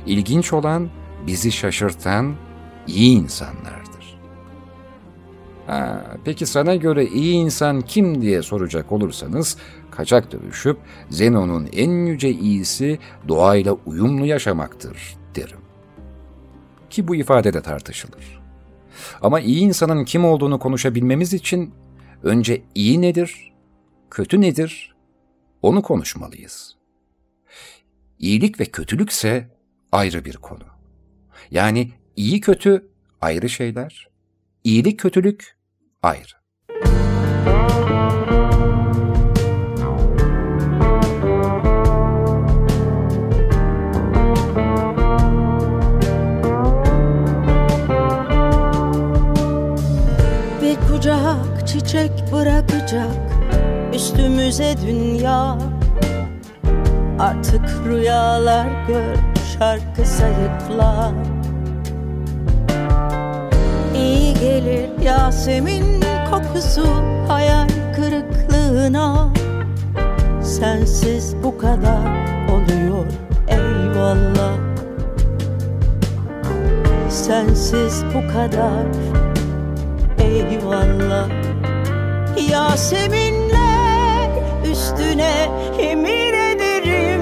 İlginç 0.07 0.53
olan 0.53 0.89
bizi 1.27 1.53
şaşırtan 1.53 2.35
iyi 2.87 3.19
insanlardır. 3.19 4.19
Ha, 5.67 6.05
peki 6.25 6.47
sana 6.47 6.75
göre 6.75 7.07
iyi 7.07 7.35
insan 7.35 7.81
kim 7.81 8.23
diye 8.23 8.43
soracak 8.43 8.93
olursanız 8.93 9.57
kaçak 9.91 10.33
dövüşüp 10.33 10.79
Zenon'un 11.11 11.69
en 11.73 11.91
yüce 11.91 12.31
iyisi 12.31 12.99
doğayla 13.29 13.77
uyumlu 13.87 14.27
yaşamaktır 14.27 15.17
derim. 15.35 15.61
Ki 16.91 17.09
bu 17.09 17.15
ifade 17.15 17.53
de 17.53 17.63
tartışılır. 17.63 18.43
Ama 19.23 19.41
iyi 19.41 19.61
insanın 19.61 20.05
kim 20.05 20.25
olduğunu 20.25 20.59
konuşabilmemiz 20.59 21.35
için 21.35 21.75
önce 22.25 22.63
iyi 22.75 23.03
nedir, 23.03 23.53
kötü 24.11 24.41
nedir 24.41 24.95
onu 25.63 25.83
konuşmalıyız. 25.83 26.77
İyilik 28.19 28.61
ve 28.61 28.65
kötülükse 28.65 29.57
ayrı 29.93 30.25
bir 30.25 30.37
konu. 30.37 30.65
Yani 31.51 31.93
iyi 32.17 32.41
kötü 32.41 32.89
ayrı 33.21 33.49
şeyler, 33.49 34.09
iyilik 34.65 35.01
kötülük 35.01 35.59
ayrı. 36.03 36.44
Çiçek 51.67 52.11
üstümüze 53.95 54.75
dünya. 54.87 55.59
Artık 57.19 57.63
rüyalar 57.87 58.67
gör 58.89 59.17
şarkı 59.59 60.05
sayıkla 60.05 61.13
İyi 63.95 64.35
gelir 64.35 65.03
Yasemin 65.03 66.03
kokusu 66.31 66.87
hayal 67.29 67.69
kırıklığına. 67.97 69.29
Sensiz 70.43 71.37
bu 71.43 71.59
kadar 71.59 72.07
oluyor 72.53 73.07
eyvallah. 73.49 74.55
Sensiz 77.09 78.05
bu 78.15 78.33
kadar 78.33 78.85
eyvallah 80.19 81.44
Yaseminler 82.51 84.29
üstüne 84.71 85.51
yemin 85.83 86.35
ederim 86.35 87.21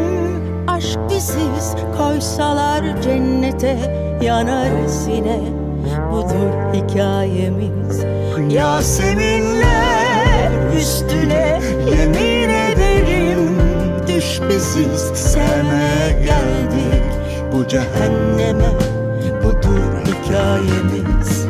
Aşk 0.69 0.99
biziz 1.11 1.75
koysalar 1.99 3.03
cennete 3.03 3.77
yanarız 4.23 5.07
yine 5.09 5.41
Budur 6.13 6.75
hikayemiz. 6.75 8.05
Yaseminler 8.51 10.51
üstüne 10.77 11.61
yemin 11.91 12.49
ederim 12.49 13.59
Düş 14.09 14.41
biziz 14.49 15.01
sevmeye 15.15 16.13
geldik 16.25 17.03
bu 17.53 17.69
cehenneme 17.69 18.71
Budur 19.45 20.07
hikayemiz 20.07 21.42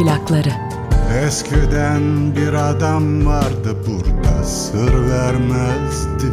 plakları. 0.00 0.52
Eskiden 1.26 2.36
bir 2.36 2.52
adam 2.52 3.26
vardı 3.26 3.76
burada 3.86 4.44
sır 4.44 4.92
vermezdi. 5.10 6.26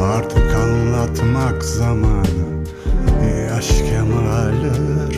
Artık 0.00 0.54
anlatmak 0.56 1.64
zamanı 1.64 2.46
yaş 3.50 3.68
kemalirdi 3.68 5.16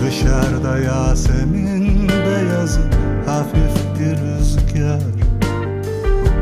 Dışarıda 0.00 0.78
Yasemin 0.78 2.08
beyazı 2.08 2.80
hafif 3.26 4.00
bir 4.00 4.16
rüzgar. 4.16 5.00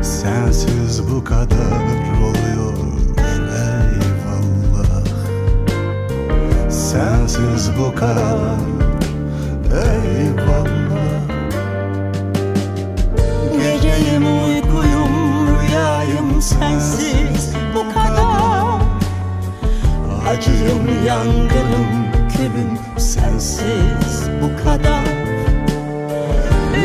Sensiz 0.01 1.11
bu 1.11 1.23
kadar 1.23 1.83
oluyor 2.23 2.73
eyvallah. 3.53 5.05
Sensiz 6.69 7.71
bu 7.79 7.95
kadar 7.95 8.82
eyvallah 9.73 10.93
Geceyim 13.51 14.25
uykuyum 14.43 15.47
rüyayım 15.47 16.41
sensiz. 16.41 17.53
Bu 17.75 17.93
kadar. 17.93 18.81
Acıyım 20.29 21.05
yangınım 21.05 22.11
külüm 22.37 22.79
sensiz. 22.97 24.29
Bu 24.41 24.63
kadar. 24.63 25.03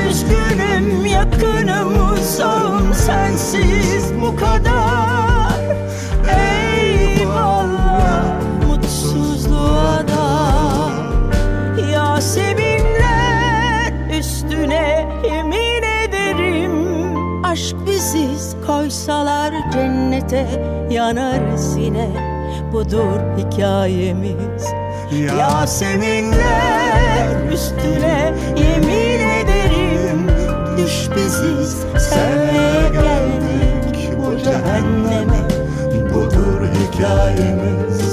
Üzgünüm 0.09 1.07
yakınım 1.07 2.13
uzağım 2.13 2.95
sensiz. 2.95 4.13
Bu 4.23 4.37
kadar 4.37 5.18
Aşk 17.59 17.77
biziz 17.87 18.57
koysalar 18.67 19.55
cennete 19.73 20.47
yanarız 20.91 21.77
yine. 21.77 22.09
Budur 22.73 23.21
hikayemiz. 23.39 24.65
Yaseminler 25.39 27.27
üstüne 27.53 28.35
yemin 28.57 29.21
ederim. 29.29 30.29
Düş 30.77 31.09
biziz 31.17 31.77
sevmeye 31.99 32.89
geldik 32.93 34.11
bu 34.19 34.39
cehenneme. 34.39 35.41
Budur 36.15 36.61
hikayemiz 36.75 38.08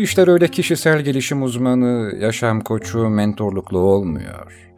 Bu 0.00 0.04
işler 0.04 0.28
öyle 0.28 0.48
kişisel 0.48 1.00
gelişim 1.00 1.42
uzmanı, 1.42 2.14
yaşam 2.18 2.60
koçu, 2.60 3.08
mentorluklu 3.08 3.78
olmuyor. 3.78 4.72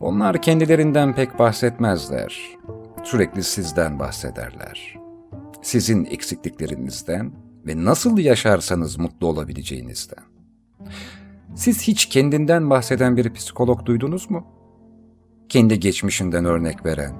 Onlar 0.00 0.42
kendilerinden 0.42 1.14
pek 1.14 1.38
bahsetmezler. 1.38 2.56
Sürekli 3.04 3.42
sizden 3.42 3.98
bahsederler. 3.98 4.98
Sizin 5.62 6.04
eksikliklerinizden 6.04 7.32
ve 7.66 7.84
nasıl 7.84 8.18
yaşarsanız 8.18 8.98
mutlu 8.98 9.26
olabileceğinizden. 9.26 10.24
Siz 11.54 11.82
hiç 11.82 12.06
kendinden 12.06 12.70
bahseden 12.70 13.16
bir 13.16 13.32
psikolog 13.32 13.86
duydunuz 13.86 14.30
mu? 14.30 14.46
Kendi 15.48 15.80
geçmişinden 15.80 16.44
örnek 16.44 16.86
veren, 16.86 17.14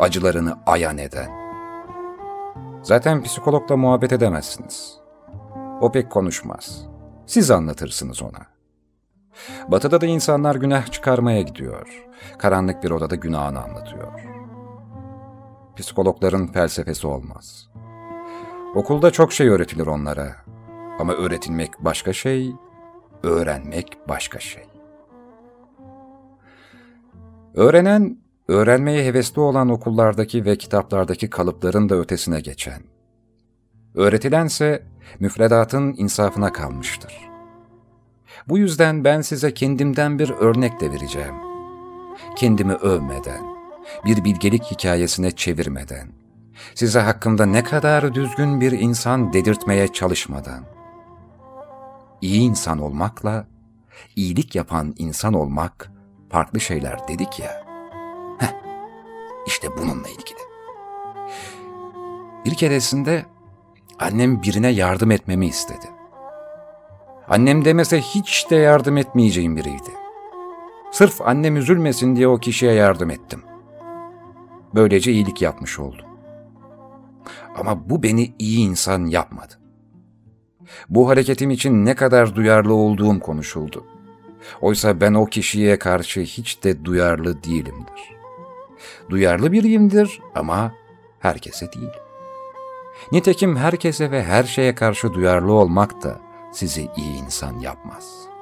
acılarını 0.00 0.58
ayan 0.66 0.98
eden. 0.98 1.30
Zaten 2.82 3.22
psikologla 3.22 3.76
muhabbet 3.76 4.12
edemezsiniz. 4.12 5.03
O 5.84 5.92
pek 5.92 6.10
konuşmaz. 6.10 6.86
Siz 7.26 7.50
anlatırsınız 7.50 8.22
ona. 8.22 8.46
Batı'da 9.68 10.00
da 10.00 10.06
insanlar 10.06 10.54
günah 10.54 10.92
çıkarmaya 10.92 11.42
gidiyor. 11.42 12.06
Karanlık 12.38 12.82
bir 12.82 12.90
odada 12.90 13.14
günahını 13.14 13.62
anlatıyor. 13.62 14.20
Psikologların 15.76 16.46
felsefesi 16.46 17.06
olmaz. 17.06 17.70
Okulda 18.74 19.10
çok 19.10 19.32
şey 19.32 19.48
öğretilir 19.48 19.86
onlara. 19.86 20.36
Ama 20.98 21.12
öğretilmek 21.12 21.70
başka 21.80 22.12
şey, 22.12 22.54
öğrenmek 23.22 23.98
başka 24.08 24.40
şey. 24.40 24.64
Öğrenen, 27.54 28.18
öğrenmeye 28.48 29.04
hevesli 29.04 29.40
olan 29.40 29.68
okullardaki 29.68 30.44
ve 30.44 30.56
kitaplardaki 30.56 31.30
kalıpların 31.30 31.88
da 31.88 31.94
ötesine 31.94 32.40
geçen. 32.40 32.82
Öğretilense 33.94 34.93
müfredatın 35.20 35.94
insafına 35.96 36.52
kalmıştır. 36.52 37.30
Bu 38.48 38.58
yüzden 38.58 39.04
ben 39.04 39.20
size 39.20 39.54
kendimden 39.54 40.18
bir 40.18 40.30
örnek 40.30 40.80
de 40.80 40.92
vereceğim. 40.92 41.34
Kendimi 42.36 42.74
övmeden, 42.74 43.42
bir 44.04 44.24
bilgelik 44.24 44.62
hikayesine 44.64 45.30
çevirmeden, 45.30 46.08
size 46.74 47.00
hakkımda 47.00 47.46
ne 47.46 47.64
kadar 47.64 48.14
düzgün 48.14 48.60
bir 48.60 48.72
insan 48.72 49.32
dedirtmeye 49.32 49.92
çalışmadan. 49.92 50.64
İyi 52.20 52.40
insan 52.40 52.78
olmakla, 52.78 53.46
iyilik 54.16 54.54
yapan 54.54 54.94
insan 54.98 55.34
olmak 55.34 55.90
farklı 56.30 56.60
şeyler 56.60 57.08
dedik 57.08 57.40
ya. 57.40 57.64
Heh, 58.38 58.54
işte 59.46 59.68
bununla 59.78 60.08
ilgili. 60.08 60.38
Bir 62.44 62.54
keresinde 62.54 63.24
annem 63.98 64.42
birine 64.42 64.68
yardım 64.68 65.10
etmemi 65.10 65.46
istedi. 65.46 65.86
Annem 67.28 67.64
demese 67.64 68.00
hiç 68.00 68.46
de 68.50 68.56
yardım 68.56 68.96
etmeyeceğim 68.96 69.56
biriydi. 69.56 69.90
Sırf 70.92 71.20
annem 71.20 71.56
üzülmesin 71.56 72.16
diye 72.16 72.28
o 72.28 72.38
kişiye 72.38 72.72
yardım 72.72 73.10
ettim. 73.10 73.42
Böylece 74.74 75.12
iyilik 75.12 75.42
yapmış 75.42 75.78
oldum. 75.78 76.06
Ama 77.56 77.90
bu 77.90 78.02
beni 78.02 78.34
iyi 78.38 78.68
insan 78.68 79.06
yapmadı. 79.06 79.54
Bu 80.88 81.08
hareketim 81.08 81.50
için 81.50 81.84
ne 81.84 81.94
kadar 81.94 82.34
duyarlı 82.34 82.74
olduğum 82.74 83.20
konuşuldu. 83.20 83.84
Oysa 84.60 85.00
ben 85.00 85.14
o 85.14 85.26
kişiye 85.26 85.78
karşı 85.78 86.20
hiç 86.20 86.64
de 86.64 86.84
duyarlı 86.84 87.44
değilimdir. 87.44 88.14
Duyarlı 89.10 89.52
biriyimdir 89.52 90.20
ama 90.34 90.72
herkese 91.20 91.72
değil. 91.72 92.03
Nitekim 93.12 93.56
herkese 93.56 94.10
ve 94.10 94.24
her 94.24 94.44
şeye 94.44 94.74
karşı 94.74 95.14
duyarlı 95.14 95.52
olmak 95.52 96.02
da 96.02 96.20
sizi 96.52 96.88
iyi 96.96 97.24
insan 97.24 97.60
yapmaz. 97.60 98.34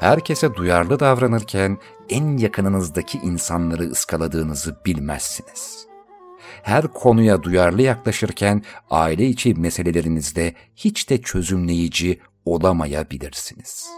Herkese 0.00 0.54
duyarlı 0.54 1.00
davranırken 1.00 1.78
en 2.08 2.36
yakınınızdaki 2.36 3.18
insanları 3.18 3.82
ıskaladığınızı 3.82 4.76
bilmezsiniz. 4.86 5.86
Her 6.62 6.88
konuya 6.88 7.42
duyarlı 7.42 7.82
yaklaşırken 7.82 8.62
aile 8.90 9.26
içi 9.26 9.54
meselelerinizde 9.54 10.54
hiç 10.76 11.10
de 11.10 11.22
çözümleyici 11.22 12.20
olamayabilirsiniz. 12.44 13.90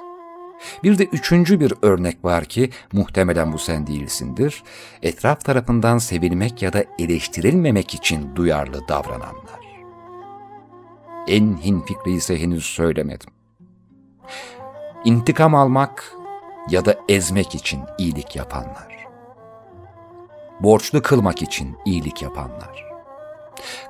Bir 0.83 0.99
de 0.99 1.05
üçüncü 1.05 1.61
bir 1.61 1.75
örnek 1.83 2.25
var 2.25 2.45
ki 2.45 2.71
muhtemelen 2.93 3.53
bu 3.53 3.59
sen 3.59 3.87
değilsindir. 3.87 4.63
Etraf 5.03 5.45
tarafından 5.45 5.99
sevilmek 5.99 6.63
ya 6.63 6.73
da 6.73 6.85
eleştirilmemek 6.99 7.95
için 7.95 8.37
duyarlı 8.37 8.89
davrananlar. 8.89 9.62
En 11.27 11.57
hin 11.57 11.81
fikri 11.81 12.13
ise 12.13 12.41
henüz 12.41 12.65
söylemedim. 12.65 13.31
İntikam 15.05 15.55
almak 15.55 16.13
ya 16.71 16.85
da 16.85 16.97
ezmek 17.09 17.55
için 17.55 17.81
iyilik 17.99 18.37
yapanlar. 18.37 19.07
Borçlu 20.61 21.03
kılmak 21.03 21.43
için 21.43 21.77
iyilik 21.85 22.23
yapanlar. 22.23 22.85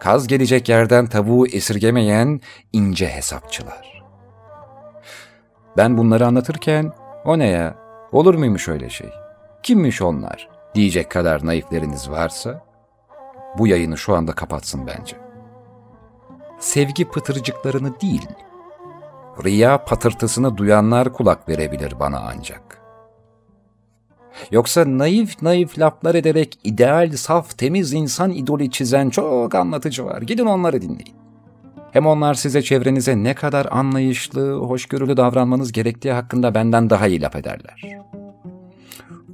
Kaz 0.00 0.26
gelecek 0.26 0.68
yerden 0.68 1.06
tavuğu 1.06 1.46
esirgemeyen 1.46 2.40
ince 2.72 3.08
hesapçılar. 3.08 4.02
Ben 5.76 5.98
bunları 5.98 6.26
anlatırken 6.26 6.92
o 7.24 7.38
ne 7.38 7.46
ya, 7.46 7.74
olur 8.12 8.34
muymuş 8.34 8.68
öyle 8.68 8.90
şey? 8.90 9.10
Kimmiş 9.62 10.02
onlar 10.02 10.48
diyecek 10.74 11.10
kadar 11.10 11.46
naifleriniz 11.46 12.10
varsa 12.10 12.64
bu 13.58 13.66
yayını 13.66 13.98
şu 13.98 14.16
anda 14.16 14.32
kapatsın 14.32 14.86
bence. 14.86 15.21
Sevgi 16.62 17.04
pıtırcıklarını 17.04 18.00
değil, 18.00 18.26
riya 19.44 19.84
patırtısını 19.84 20.56
duyanlar 20.56 21.12
kulak 21.12 21.48
verebilir 21.48 22.00
bana 22.00 22.20
ancak. 22.36 22.78
Yoksa 24.50 24.84
naif 24.98 25.42
naif 25.42 25.78
laflar 25.78 26.14
ederek 26.14 26.58
ideal, 26.64 27.12
saf, 27.12 27.58
temiz 27.58 27.92
insan 27.92 28.30
idolü 28.30 28.70
çizen 28.70 29.10
çok 29.10 29.54
anlatıcı 29.54 30.04
var. 30.04 30.22
Gidin 30.22 30.46
onları 30.46 30.82
dinleyin. 30.82 31.14
Hem 31.92 32.06
onlar 32.06 32.34
size 32.34 32.62
çevrenize 32.62 33.22
ne 33.22 33.34
kadar 33.34 33.68
anlayışlı, 33.70 34.54
hoşgörülü 34.54 35.16
davranmanız 35.16 35.72
gerektiği 35.72 36.12
hakkında 36.12 36.54
benden 36.54 36.90
daha 36.90 37.06
iyi 37.06 37.20
laf 37.20 37.36
ederler. 37.36 37.98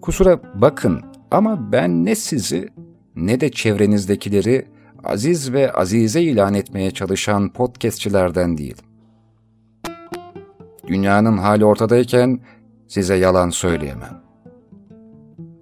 Kusura 0.02 0.40
bakın 0.54 1.02
ama 1.30 1.72
ben 1.72 2.04
ne 2.04 2.14
sizi 2.14 2.68
ne 3.16 3.40
de 3.40 3.50
çevrenizdekileri 3.50 4.77
aziz 5.04 5.52
ve 5.52 5.72
azize 5.72 6.22
ilan 6.22 6.54
etmeye 6.54 6.90
çalışan 6.90 7.52
podcastçilerden 7.52 8.58
değilim. 8.58 8.84
Dünyanın 10.86 11.38
hali 11.38 11.64
ortadayken 11.64 12.40
size 12.88 13.14
yalan 13.14 13.50
söyleyemem. 13.50 14.22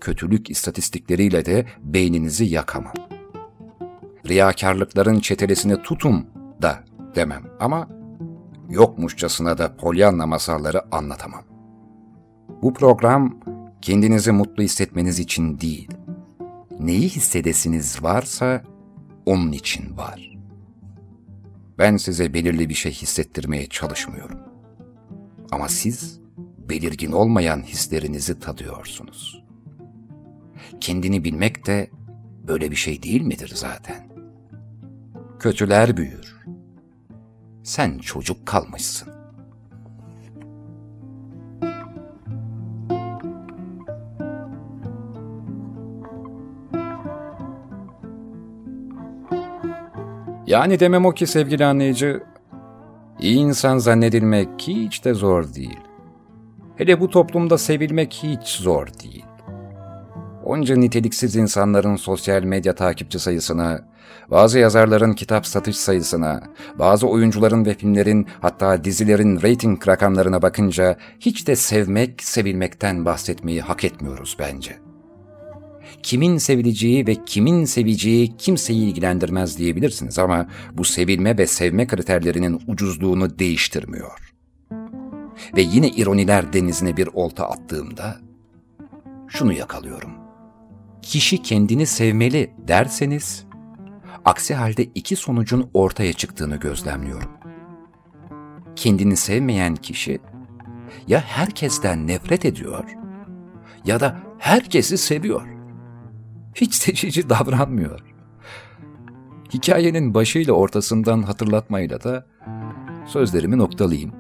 Kötülük 0.01 0.51
istatistikleriyle 0.51 1.47
de 1.47 1.67
beyninizi 1.83 2.45
yakamam. 2.45 2.95
Riyakarlıkların 4.29 5.21
çetelesini 5.21 5.83
tutum 5.83 6.27
da 6.63 6.85
demem 7.15 7.43
ama 7.61 7.89
yokmuşçasına 8.71 9.59
da 9.59 9.77
polyanla 9.77 10.27
masalları 10.27 10.95
anlatamam. 10.95 11.43
Bu 12.63 12.75
program 12.75 13.41
kendinizi 13.83 14.33
mutlu 14.33 14.63
hissetmeniz 14.63 15.19
için 15.19 15.61
değil, 15.61 15.89
neyi 16.81 17.09
hissedesiniz 17.09 18.03
varsa 18.03 18.63
onun 19.27 19.53
için 19.53 19.97
var. 19.97 20.37
Ben 21.79 21.97
size 21.97 22.35
belirli 22.35 22.69
bir 22.69 22.75
şey 22.75 22.93
hissettirmeye 22.93 23.67
çalışmıyorum. 23.67 24.39
Ama 25.51 25.69
siz 25.69 26.21
belirgin 26.69 27.13
olmayan 27.13 27.63
hislerinizi 27.63 28.41
tadıyorsunuz. 28.41 29.45
Kendini 30.81 31.25
bilmek 31.25 31.67
de 31.67 31.91
böyle 32.49 32.71
bir 32.71 32.77
şey 32.77 33.03
değil 33.03 33.23
midir 33.23 33.53
zaten? 33.55 34.09
Kötüler 35.39 35.97
büyür. 35.97 36.37
Sen 37.63 37.99
çocuk 37.99 38.47
kalmışsın. 38.47 39.16
Yani 50.47 50.81
demem 50.81 51.07
o 51.07 51.13
ki 51.13 51.27
sevgili 51.27 51.65
anlayıcı, 51.65 52.23
iyi 53.21 53.39
insan 53.39 53.79
zannedilmek 53.79 54.49
hiç 54.59 55.05
de 55.05 55.15
zor 55.15 55.55
değil. 55.55 55.81
Hele 56.77 57.01
bu 57.01 57.11
toplumda 57.11 57.59
sevilmek 57.59 58.21
hiç 58.23 58.49
zor 58.49 58.87
değil. 58.87 59.25
Onca 60.45 60.77
niteliksiz 60.77 61.37
insanların 61.37 61.97
sosyal 61.97 62.43
medya 62.43 62.75
takipçi 62.75 63.19
sayısına, 63.19 63.81
bazı 64.31 64.59
yazarların 64.59 65.13
kitap 65.13 65.47
satış 65.47 65.77
sayısına, 65.77 66.43
bazı 66.79 67.09
oyuncuların 67.09 67.65
ve 67.65 67.75
filmlerin 67.75 68.27
hatta 68.41 68.85
dizilerin 68.85 69.43
reyting 69.43 69.89
rakamlarına 69.89 70.43
bakınca 70.43 70.97
hiç 71.21 71.49
de 71.49 71.57
sevmek, 71.57 72.23
sevilmekten 72.23 73.05
bahsetmeyi 73.05 73.61
hak 73.61 73.85
etmiyoruz 73.85 74.37
bence 74.39 74.86
kimin 76.03 76.39
sevileceği 76.39 77.07
ve 77.07 77.25
kimin 77.27 77.65
seveceği 77.65 78.37
kimseyi 78.37 78.87
ilgilendirmez 78.89 79.59
diyebilirsiniz 79.59 80.19
ama 80.19 80.47
bu 80.73 80.85
sevilme 80.85 81.39
ve 81.39 81.47
sevme 81.47 81.87
kriterlerinin 81.87 82.63
ucuzluğunu 82.67 83.39
değiştirmiyor. 83.39 84.33
Ve 85.57 85.63
yine 85.63 85.89
ironiler 85.89 86.53
denizine 86.53 86.97
bir 86.97 87.07
olta 87.07 87.51
attığımda 87.51 88.17
şunu 89.29 89.53
yakalıyorum. 89.53 90.11
Kişi 91.03 91.43
kendini 91.43 91.87
sevmeli 91.87 92.51
derseniz, 92.69 93.45
aksi 94.25 94.55
halde 94.55 94.85
iki 94.85 95.17
sonucun 95.17 95.71
ortaya 95.75 96.13
çıktığını 96.13 96.57
gözlemliyorum. 96.57 97.31
Kendini 98.77 99.17
sevmeyen 99.17 99.77
kişi 99.77 100.19
ya 101.09 101.21
herkesten 101.21 102.07
nefret 102.07 102.45
ediyor 102.45 102.85
ya 103.85 104.01
da 104.01 104.17
herkesi 104.39 104.99
seviyor 104.99 105.56
hiç 106.61 106.75
seçici 106.75 107.29
davranmıyor. 107.29 108.01
Hikayenin 109.55 110.15
başıyla 110.15 110.53
ortasından 110.53 111.23
hatırlatmayla 111.23 112.03
da 112.03 112.27
sözlerimi 113.07 113.59
noktalayayım. 113.59 114.13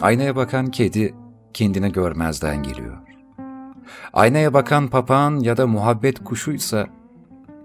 Aynaya 0.00 0.36
bakan 0.36 0.66
kedi 0.66 1.14
kendine 1.54 1.88
görmezden 1.88 2.62
geliyor. 2.62 2.98
Aynaya 4.12 4.54
bakan 4.54 4.88
papağan 4.88 5.40
ya 5.40 5.56
da 5.56 5.66
muhabbet 5.66 6.24
kuşuysa 6.24 6.86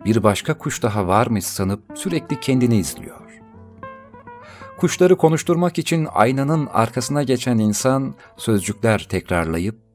bir 0.06 0.24
başka 0.24 0.58
kuş 0.58 0.84
daha 0.84 1.08
varmış 1.08 1.46
sanıp 1.46 1.84
sürekli 1.96 2.40
kendini 2.40 2.78
izliyor. 2.78 3.22
Kuşları 4.78 5.18
konuşturmak 5.18 5.78
için 5.78 6.08
aynanın 6.14 6.68
arkasına 6.74 7.24
geçen 7.24 7.58
insan 7.58 8.16
sözcükler 8.38 9.08
tekrarlayıp 9.10 9.87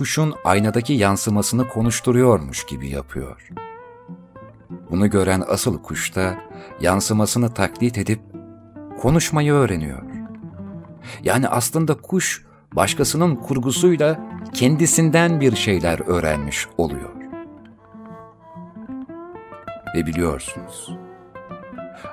kuşun 0.00 0.34
aynadaki 0.44 0.92
yansımasını 0.92 1.68
konuşturuyormuş 1.68 2.66
gibi 2.66 2.88
yapıyor. 2.88 3.48
Bunu 4.90 5.10
gören 5.10 5.42
asıl 5.48 5.82
kuş 5.82 6.16
da 6.16 6.38
yansımasını 6.80 7.54
taklit 7.54 7.98
edip 7.98 8.20
konuşmayı 9.00 9.52
öğreniyor. 9.52 10.02
Yani 11.22 11.48
aslında 11.48 11.94
kuş 11.94 12.46
başkasının 12.76 13.36
kurgusuyla 13.36 14.20
kendisinden 14.52 15.40
bir 15.40 15.56
şeyler 15.56 16.00
öğrenmiş 16.06 16.68
oluyor. 16.78 17.10
Ve 19.96 20.06
biliyorsunuz, 20.06 20.96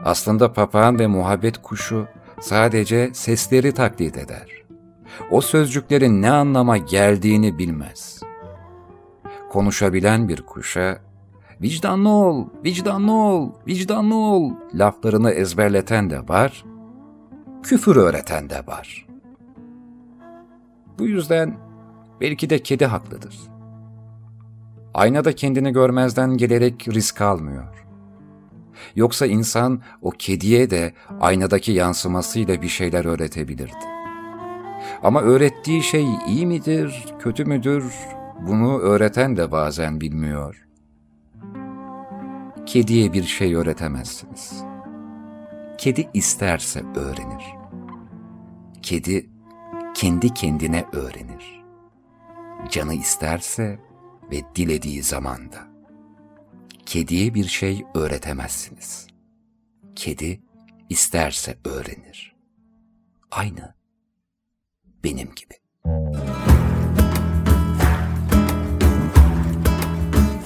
aslında 0.03 0.53
papağan 0.53 0.99
ve 0.99 1.07
muhabbet 1.07 1.61
kuşu 1.61 2.07
sadece 2.39 3.13
sesleri 3.13 3.73
taklit 3.73 4.17
eder 4.17 4.56
o 5.31 5.41
sözcüklerin 5.41 6.21
ne 6.21 6.31
anlama 6.31 6.77
geldiğini 6.77 7.57
bilmez. 7.57 8.21
konuşabilen 9.49 10.29
bir 10.29 10.41
kuşa 10.41 10.99
vicdanlı 11.61 12.09
ol, 12.09 12.47
vicdanlı 12.65 13.13
ol, 13.13 13.51
vicdanlı 13.67 14.15
ol 14.15 14.51
laflarını 14.73 15.31
ezberleten 15.31 16.09
de 16.09 16.27
var, 16.27 16.65
küfür 17.63 17.95
öğreten 17.95 18.49
de 18.49 18.67
var. 18.67 19.07
Bu 20.99 21.07
yüzden 21.07 21.57
belki 22.21 22.49
de 22.49 22.63
kedi 22.63 22.85
haklıdır. 22.85 23.37
Aynada 24.93 25.35
kendini 25.35 25.71
görmezden 25.73 26.37
gelerek 26.37 26.87
risk 26.87 27.21
almıyor. 27.21 27.85
Yoksa 28.95 29.25
insan 29.25 29.81
o 30.01 30.11
kediye 30.11 30.69
de 30.69 30.93
aynadaki 31.19 31.71
yansımasıyla 31.71 32.61
bir 32.61 32.67
şeyler 32.67 33.05
öğretebilirdi. 33.05 33.96
Ama 35.03 35.21
öğrettiği 35.21 35.83
şey 35.83 36.05
iyi 36.27 36.45
midir, 36.45 37.05
kötü 37.19 37.45
müdür, 37.45 37.93
bunu 38.47 38.79
öğreten 38.79 39.37
de 39.37 39.51
bazen 39.51 40.01
bilmiyor. 40.01 40.67
Kediye 42.65 43.13
bir 43.13 43.23
şey 43.23 43.55
öğretemezsiniz. 43.55 44.63
Kedi 45.77 46.09
isterse 46.13 46.83
öğrenir. 46.95 47.43
Kedi 48.81 49.29
kendi 49.95 50.33
kendine 50.33 50.85
öğrenir. 50.93 51.63
Canı 52.69 52.93
isterse 52.93 53.79
ve 54.31 54.41
dilediği 54.55 55.03
zamanda. 55.03 55.67
Kediye 56.85 57.33
bir 57.33 57.47
şey 57.47 57.85
öğretemezsiniz. 57.95 59.07
Kedi 59.95 60.41
isterse 60.89 61.57
öğrenir. 61.65 62.35
Aynı 63.31 63.76
benim 65.07 65.29
gibi. 65.35 65.53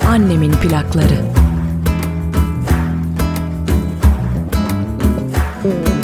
Annemin 0.07 0.51
plakları. 0.51 1.25
Koyun 5.63 6.00